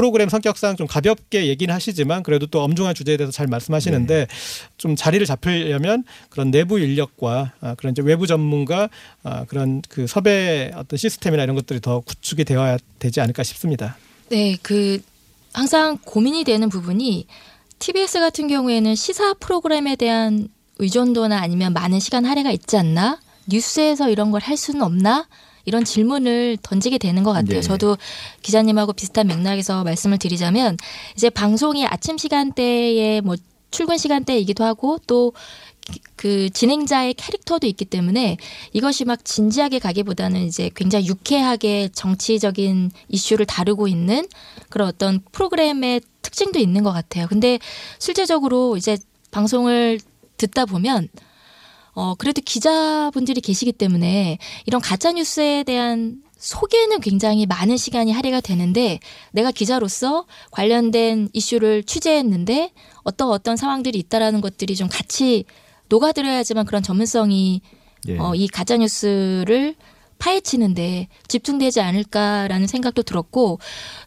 프로그램 0.00 0.30
성격상 0.30 0.76
좀 0.76 0.86
가볍게 0.86 1.46
얘기는 1.46 1.72
하시지만 1.74 2.22
그래도 2.22 2.46
또 2.46 2.62
엄중한 2.62 2.94
주제에 2.94 3.18
대해서 3.18 3.30
잘 3.30 3.46
말씀하시는데 3.48 4.28
좀 4.78 4.96
자리를 4.96 5.26
잡히려면 5.26 6.04
그런 6.30 6.50
내부 6.50 6.78
인력과 6.80 7.52
아, 7.60 7.74
그런 7.74 7.92
이제 7.92 8.00
외부 8.00 8.26
전문가 8.26 8.88
아, 9.22 9.44
그런 9.44 9.82
그 9.90 10.06
섭외 10.06 10.70
어떤 10.74 10.96
시스템이나 10.96 11.42
이런 11.42 11.54
것들이 11.54 11.80
더 11.82 12.00
구축이 12.00 12.44
되어야 12.44 12.78
되지 12.98 13.20
않을까 13.20 13.42
싶습니다. 13.42 13.98
네, 14.30 14.56
그 14.62 15.02
항상 15.52 15.98
고민이 16.02 16.44
되는 16.44 16.70
부분이 16.70 17.26
TBS 17.78 18.20
같은 18.20 18.48
경우에는 18.48 18.94
시사 18.94 19.34
프로그램에 19.34 19.96
대한 19.96 20.48
의존도나 20.78 21.38
아니면 21.42 21.74
많은 21.74 22.00
시간 22.00 22.24
할애가 22.24 22.50
있지 22.52 22.78
않나? 22.78 23.18
뉴스에서 23.48 24.08
이런 24.08 24.30
걸 24.30 24.40
할 24.40 24.56
수는 24.56 24.80
없나? 24.80 25.26
이런 25.64 25.84
질문을 25.84 26.58
던지게 26.62 26.98
되는 26.98 27.22
것 27.22 27.32
같아요. 27.32 27.56
네. 27.56 27.62
저도 27.62 27.96
기자님하고 28.42 28.92
비슷한 28.92 29.26
맥락에서 29.26 29.84
말씀을 29.84 30.18
드리자면 30.18 30.76
이제 31.14 31.30
방송이 31.30 31.86
아침 31.86 32.18
시간대에 32.18 33.20
뭐 33.20 33.36
출근 33.70 33.98
시간대이기도 33.98 34.64
하고 34.64 34.98
또 35.06 35.32
그 36.16 36.50
진행자의 36.50 37.14
캐릭터도 37.14 37.66
있기 37.66 37.84
때문에 37.84 38.36
이것이 38.72 39.04
막 39.04 39.24
진지하게 39.24 39.78
가기보다는 39.78 40.46
이제 40.46 40.70
굉장히 40.74 41.06
유쾌하게 41.06 41.88
정치적인 41.92 42.90
이슈를 43.08 43.46
다루고 43.46 43.88
있는 43.88 44.26
그런 44.68 44.88
어떤 44.88 45.20
프로그램의 45.32 46.02
특징도 46.22 46.58
있는 46.58 46.82
것 46.82 46.92
같아요. 46.92 47.26
근데 47.28 47.58
실제적으로 47.98 48.76
이제 48.76 48.98
방송을 49.30 50.00
듣다 50.36 50.66
보면 50.66 51.08
어 52.00 52.14
그래도 52.14 52.40
기자분들이 52.40 53.42
계시기 53.42 53.72
때문에 53.72 54.38
이런 54.64 54.80
가짜 54.80 55.12
뉴스에 55.12 55.64
대한 55.64 56.22
소개는 56.38 57.00
굉장히 57.00 57.44
많은 57.44 57.76
시간이 57.76 58.10
할애가 58.10 58.40
되는데 58.40 59.00
내가 59.32 59.50
기자로서 59.50 60.24
관련된 60.50 61.28
이슈를 61.34 61.82
취재했는데 61.82 62.72
어떤 63.02 63.28
어떤 63.28 63.58
상황들이 63.58 63.98
있다라는 63.98 64.40
것들이 64.40 64.76
좀 64.76 64.88
같이 64.90 65.44
녹아들어야지만 65.90 66.64
그런 66.64 66.82
전문성이 66.82 67.60
예. 68.08 68.16
어, 68.16 68.34
이 68.34 68.48
가짜 68.48 68.78
뉴스를 68.78 69.74
파헤치는데 70.18 71.08
집중되지 71.28 71.82
않을까라는 71.82 72.66
생각도 72.66 73.02
들었고 73.02 73.58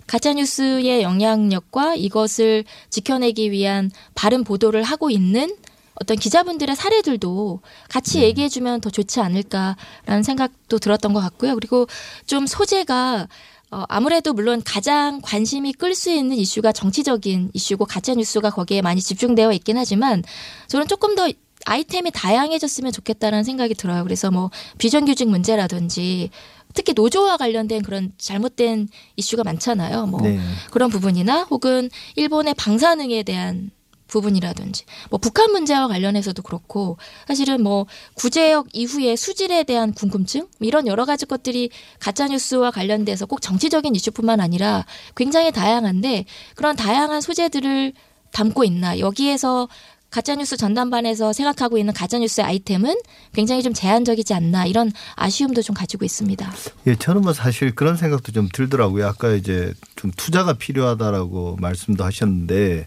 가짜 0.08 0.34
뉴스의 0.34 1.04
영향력과 1.04 1.94
이것을 1.94 2.64
지켜내기 2.90 3.52
위한 3.52 3.92
바른 4.16 4.44
보도를 4.44 4.82
하고 4.82 5.12
있는 5.12 5.56
어떤 6.04 6.18
기자분들의 6.18 6.76
사례들도 6.76 7.62
같이 7.90 8.22
얘기해주면 8.22 8.82
더 8.82 8.90
좋지 8.90 9.22
않을까라는 9.22 10.24
생각도 10.24 10.78
들었던 10.78 11.14
것 11.14 11.22
같고요. 11.22 11.56
그리고 11.56 11.88
좀 12.26 12.46
소재가 12.46 13.28
어, 13.72 13.86
아무래도 13.88 14.34
물론 14.34 14.62
가장 14.64 15.22
관심이 15.24 15.74
끌 15.74 15.96
수 15.96 16.12
있는 16.12 16.36
이슈가 16.36 16.74
정치적인 16.74 17.52
이슈고 17.54 17.86
가짜 17.86 18.14
뉴스가 18.14 18.52
거기에 18.52 18.82
많이 18.82 19.02
집중되어 19.02 19.52
있긴 19.54 19.78
하지만 19.78 20.24
저는 20.68 20.88
조금 20.88 21.16
더 21.16 21.28
아이템이 21.66 22.12
다양해졌으면 22.12 22.92
좋겠다라는 22.92 23.46
생각이 23.46 23.74
들어요. 23.74 24.04
그래서 24.04 24.30
뭐 24.30 24.52
비정규직 24.78 25.30
문제라든지 25.30 26.30
특히 26.74 26.94
노조와 26.94 27.38
관련된 27.38 27.82
그런 27.82 28.12
잘못된 28.18 28.90
이슈가 29.16 29.44
많잖아요. 29.44 30.08
뭐 30.08 30.22
네. 30.22 30.40
그런 30.72 30.90
부분이나 30.90 31.44
혹은 31.44 31.90
일본의 32.16 32.56
방사능에 32.56 33.24
대한 33.24 33.72
부분이라든지 34.08 34.86
뭐 35.10 35.20
북한 35.20 35.52
문제와 35.52 35.88
관련해서도 35.88 36.42
그렇고 36.44 36.98
사실은 37.28 37.64
뭐 37.64 37.86
구제역 38.16 38.68
이후의 38.74 39.18
수질에 39.18 39.64
대한 39.64 39.94
궁금증 39.94 40.42
뭐 40.60 40.68
이런 40.68 40.88
여러 40.88 41.06
가지 41.06 41.26
것들이 41.26 41.70
가짜 42.00 42.28
뉴스와 42.28 42.72
관련돼서 42.72 43.26
꼭 43.26 43.42
정치적인 43.42 43.96
이슈뿐만 43.96 44.40
아니라 44.40 44.86
굉장히 45.16 45.52
다양한데 45.52 46.26
그런 46.56 46.76
다양한 46.76 47.22
소재들을 47.22 47.94
담고 48.32 48.64
있나 48.64 49.00
여기에서 49.00 49.68
가짜뉴스 50.14 50.58
전담반에서 50.58 51.34
생각하고 51.34 51.80
있는 51.80 51.92
가짜뉴스의 51.92 52.46
아이템은 52.46 52.96
굉장히 53.34 53.64
좀 53.64 53.74
제한적이지 53.74 54.36
않나 54.36 54.68
이런 54.68 54.92
아쉬움도 55.16 55.64
좀 55.64 55.76
가지고 55.76 56.06
있습니다. 56.06 56.54
예, 56.86 56.96
저는 56.96 57.22
뭐 57.22 57.34
사실 57.34 57.74
그런 57.74 57.98
생각도 57.98 58.32
좀 58.32 58.48
들더라고요. 58.54 59.08
아까 59.08 59.32
이제 59.32 59.74
좀 59.96 60.12
투자가 60.16 60.54
필요하다라고 60.54 61.58
말씀도 61.60 62.04
하셨는데 62.04 62.86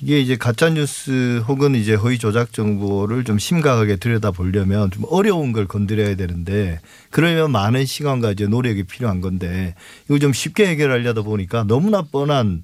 이게 0.00 0.20
이제 0.20 0.36
가짜 0.36 0.70
뉴스 0.70 1.42
혹은 1.48 1.74
이제 1.74 1.94
허위 1.94 2.18
조작 2.18 2.52
정보를 2.52 3.24
좀 3.24 3.38
심각하게 3.38 3.96
들여다 3.96 4.30
보려면 4.30 4.90
좀 4.90 5.04
어려운 5.08 5.52
걸 5.52 5.66
건드려야 5.66 6.14
되는데 6.14 6.80
그러면 7.10 7.50
많은 7.50 7.84
시간과 7.84 8.32
이제 8.32 8.46
노력이 8.46 8.84
필요한 8.84 9.20
건데 9.20 9.74
이거 10.06 10.18
좀 10.18 10.32
쉽게 10.32 10.66
해결하려다 10.66 11.22
보니까 11.22 11.64
너무나 11.64 12.02
뻔한 12.02 12.62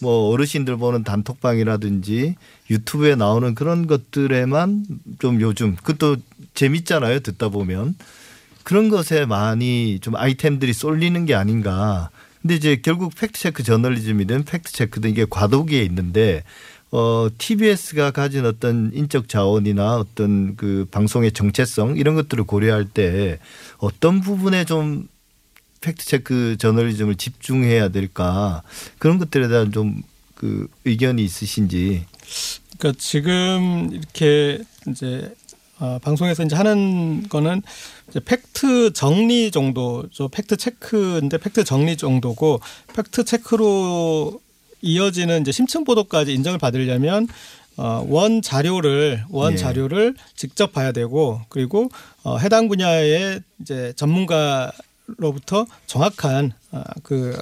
뭐 0.00 0.30
어르신들 0.30 0.76
보는 0.76 1.04
단톡방이라든지 1.04 2.34
유튜브에 2.70 3.14
나오는 3.14 3.54
그런 3.54 3.86
것들에만 3.86 4.84
좀 5.20 5.40
요즘 5.40 5.76
그것도 5.76 6.16
재밌잖아요 6.54 7.20
듣다 7.20 7.48
보면. 7.48 7.94
그런 8.64 8.88
것에 8.88 9.26
많이 9.26 9.98
좀 10.00 10.16
아이템들이 10.16 10.72
쏠리는 10.72 11.26
게 11.26 11.34
아닌가. 11.34 12.10
근데 12.40 12.56
이제 12.56 12.76
결국 12.82 13.14
팩트 13.14 13.38
체크 13.38 13.62
저널리즘이든 13.62 14.44
팩트 14.44 14.72
체크든 14.72 15.10
이게 15.10 15.26
과도기에 15.28 15.82
있는데 15.82 16.42
어 16.96 17.28
TBS가 17.36 18.12
가진 18.12 18.46
어떤 18.46 18.92
인적 18.94 19.28
자원이나 19.28 19.96
어떤 19.96 20.54
그 20.56 20.86
방송의 20.90 21.32
정체성 21.32 21.96
이런 21.96 22.14
것들을 22.14 22.44
고려할 22.44 22.84
때 22.84 23.38
어떤 23.78 24.20
부분에 24.20 24.64
좀 24.64 25.08
팩트 25.80 26.06
체크 26.06 26.56
저널리즘을 26.58 27.16
집중해야 27.16 27.88
될까 27.88 28.62
그런 28.98 29.18
것들에 29.18 29.48
대한 29.48 29.72
좀 29.72 30.02
그 30.34 30.68
의견이 30.84 31.24
있으신지 31.24 32.04
그러니까 32.78 33.00
지금 33.00 33.88
이렇게 33.92 34.62
이제 34.88 35.34
어, 35.78 35.98
방송에서 36.02 36.44
이제 36.44 36.54
하는 36.54 37.28
거는 37.28 37.62
이제 38.08 38.20
팩트 38.20 38.92
정리 38.92 39.50
정도죠. 39.50 40.28
팩트 40.28 40.56
체크인데 40.56 41.38
팩트 41.38 41.64
정리 41.64 41.96
정도고 41.96 42.60
팩트 42.94 43.24
체크로 43.24 44.40
이어지는 44.84 45.40
이제 45.40 45.50
심층 45.50 45.84
보도까지 45.84 46.32
인정을 46.34 46.58
받으려면 46.58 47.26
어, 47.76 48.04
원 48.08 48.42
자료를 48.42 49.24
원 49.30 49.54
예. 49.54 49.56
자료를 49.56 50.14
직접 50.36 50.72
봐야 50.72 50.92
되고 50.92 51.40
그리고 51.48 51.88
어, 52.22 52.36
해당 52.36 52.68
분야의 52.68 53.40
이제 53.60 53.92
전문가로부터 53.96 55.66
정확한 55.86 56.52
어, 56.70 56.82
그 57.02 57.36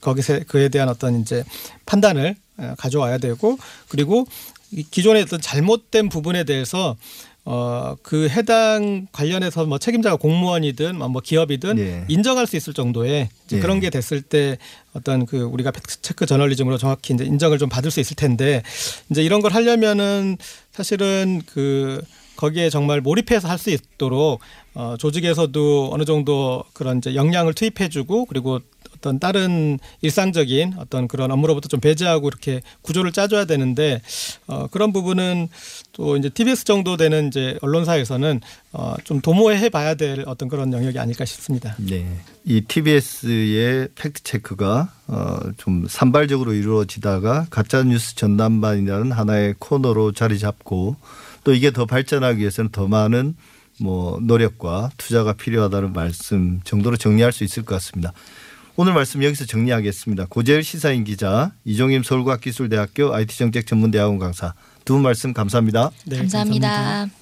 거기서 0.00 0.40
그에 0.48 0.68
대한 0.68 0.88
어떤 0.88 1.20
이제 1.20 1.44
판단을 1.86 2.36
어, 2.58 2.74
가져와야 2.76 3.18
되고 3.18 3.56
그리고 3.88 4.26
이 4.72 4.82
기존의 4.82 5.22
어떤 5.22 5.40
잘못된 5.40 6.08
부분에 6.08 6.44
대해서 6.44 6.96
어, 7.44 7.96
그 8.02 8.28
해당 8.28 9.06
관련해서 9.12 9.64
뭐 9.64 9.78
책임자가 9.78 10.16
공무원이든 10.16 10.96
뭐 10.96 11.22
기업이든 11.22 11.78
예. 11.78 12.04
인정할 12.08 12.46
수 12.46 12.56
있을 12.56 12.74
정도의 12.74 13.28
이제 13.46 13.56
예. 13.56 13.60
그런 13.60 13.80
게 13.80 13.90
됐을 13.90 14.20
때 14.22 14.58
어떤 14.92 15.26
그 15.26 15.40
우리가 15.40 15.70
팩트 15.70 16.02
체크 16.02 16.26
저널리즘으로 16.26 16.76
정확히 16.78 17.14
이제 17.14 17.24
인정을 17.24 17.58
좀 17.58 17.68
받을 17.68 17.90
수 17.90 18.00
있을 18.00 18.14
텐데 18.16 18.62
이제 19.10 19.22
이런 19.22 19.40
걸 19.40 19.52
하려면은 19.52 20.36
사실은 20.72 21.40
그 21.46 22.02
거기에 22.36 22.70
정말 22.70 23.00
몰입해서 23.00 23.48
할 23.48 23.58
수 23.58 23.70
있도록 23.70 24.40
어, 24.74 24.96
조직에서도 24.98 25.90
어느 25.92 26.04
정도 26.04 26.64
그런 26.72 26.98
이제 26.98 27.14
역량을 27.14 27.52
투입해주고 27.54 28.24
그리고 28.26 28.60
어떤 29.00 29.18
다른 29.18 29.78
일상적인 30.02 30.74
어떤 30.76 31.08
그런 31.08 31.30
업무로부터 31.30 31.68
좀 31.68 31.80
배제하고 31.80 32.28
이렇게 32.28 32.60
구조를 32.82 33.12
짜줘야 33.12 33.46
되는데 33.46 34.02
어, 34.46 34.66
그런 34.66 34.92
부분은 34.92 35.48
또 35.92 36.16
이제 36.18 36.28
TBS 36.28 36.64
정도 36.64 36.98
되는 36.98 37.28
이제 37.28 37.56
언론사에서는 37.62 38.40
어, 38.72 38.94
좀 39.04 39.20
도모해 39.22 39.70
봐야 39.70 39.94
될 39.94 40.24
어떤 40.26 40.48
그런 40.48 40.72
영역이 40.72 40.98
아닐까 40.98 41.24
싶습니다. 41.24 41.74
네. 41.78 42.06
이 42.44 42.60
TBS의 42.60 43.88
팩트 43.94 44.22
체크가 44.22 44.92
어, 45.08 45.38
좀 45.56 45.86
산발적으로 45.88 46.52
이루어지다가 46.52 47.46
가짜 47.48 47.82
뉴스 47.82 48.14
전담반이라는 48.16 49.12
하나의 49.12 49.54
코너로 49.58 50.12
자리 50.12 50.38
잡고 50.38 50.96
또 51.42 51.54
이게 51.54 51.70
더 51.70 51.86
발전하기 51.86 52.38
위해서는 52.40 52.70
더 52.70 52.86
많은 52.86 53.34
뭐 53.80 54.18
노력과 54.20 54.90
투자가 54.98 55.32
필요하다는 55.32 55.94
말씀 55.94 56.60
정도로 56.64 56.98
정리할 56.98 57.32
수 57.32 57.44
있을 57.44 57.64
것 57.64 57.74
같습니다. 57.76 58.12
오늘 58.76 58.94
말씀 58.94 59.22
여기서 59.22 59.44
정리하겠습니다. 59.46 60.26
고재일 60.30 60.62
시사인 60.64 61.04
기자, 61.04 61.52
이종임 61.64 62.02
서울과학기술대학교 62.02 63.14
IT정책전문대학원 63.14 64.18
강사 64.18 64.54
두 64.84 64.94
분 64.94 65.02
말씀 65.02 65.32
감사합니다. 65.32 65.90
네, 66.06 66.16
감사합니다. 66.16 67.19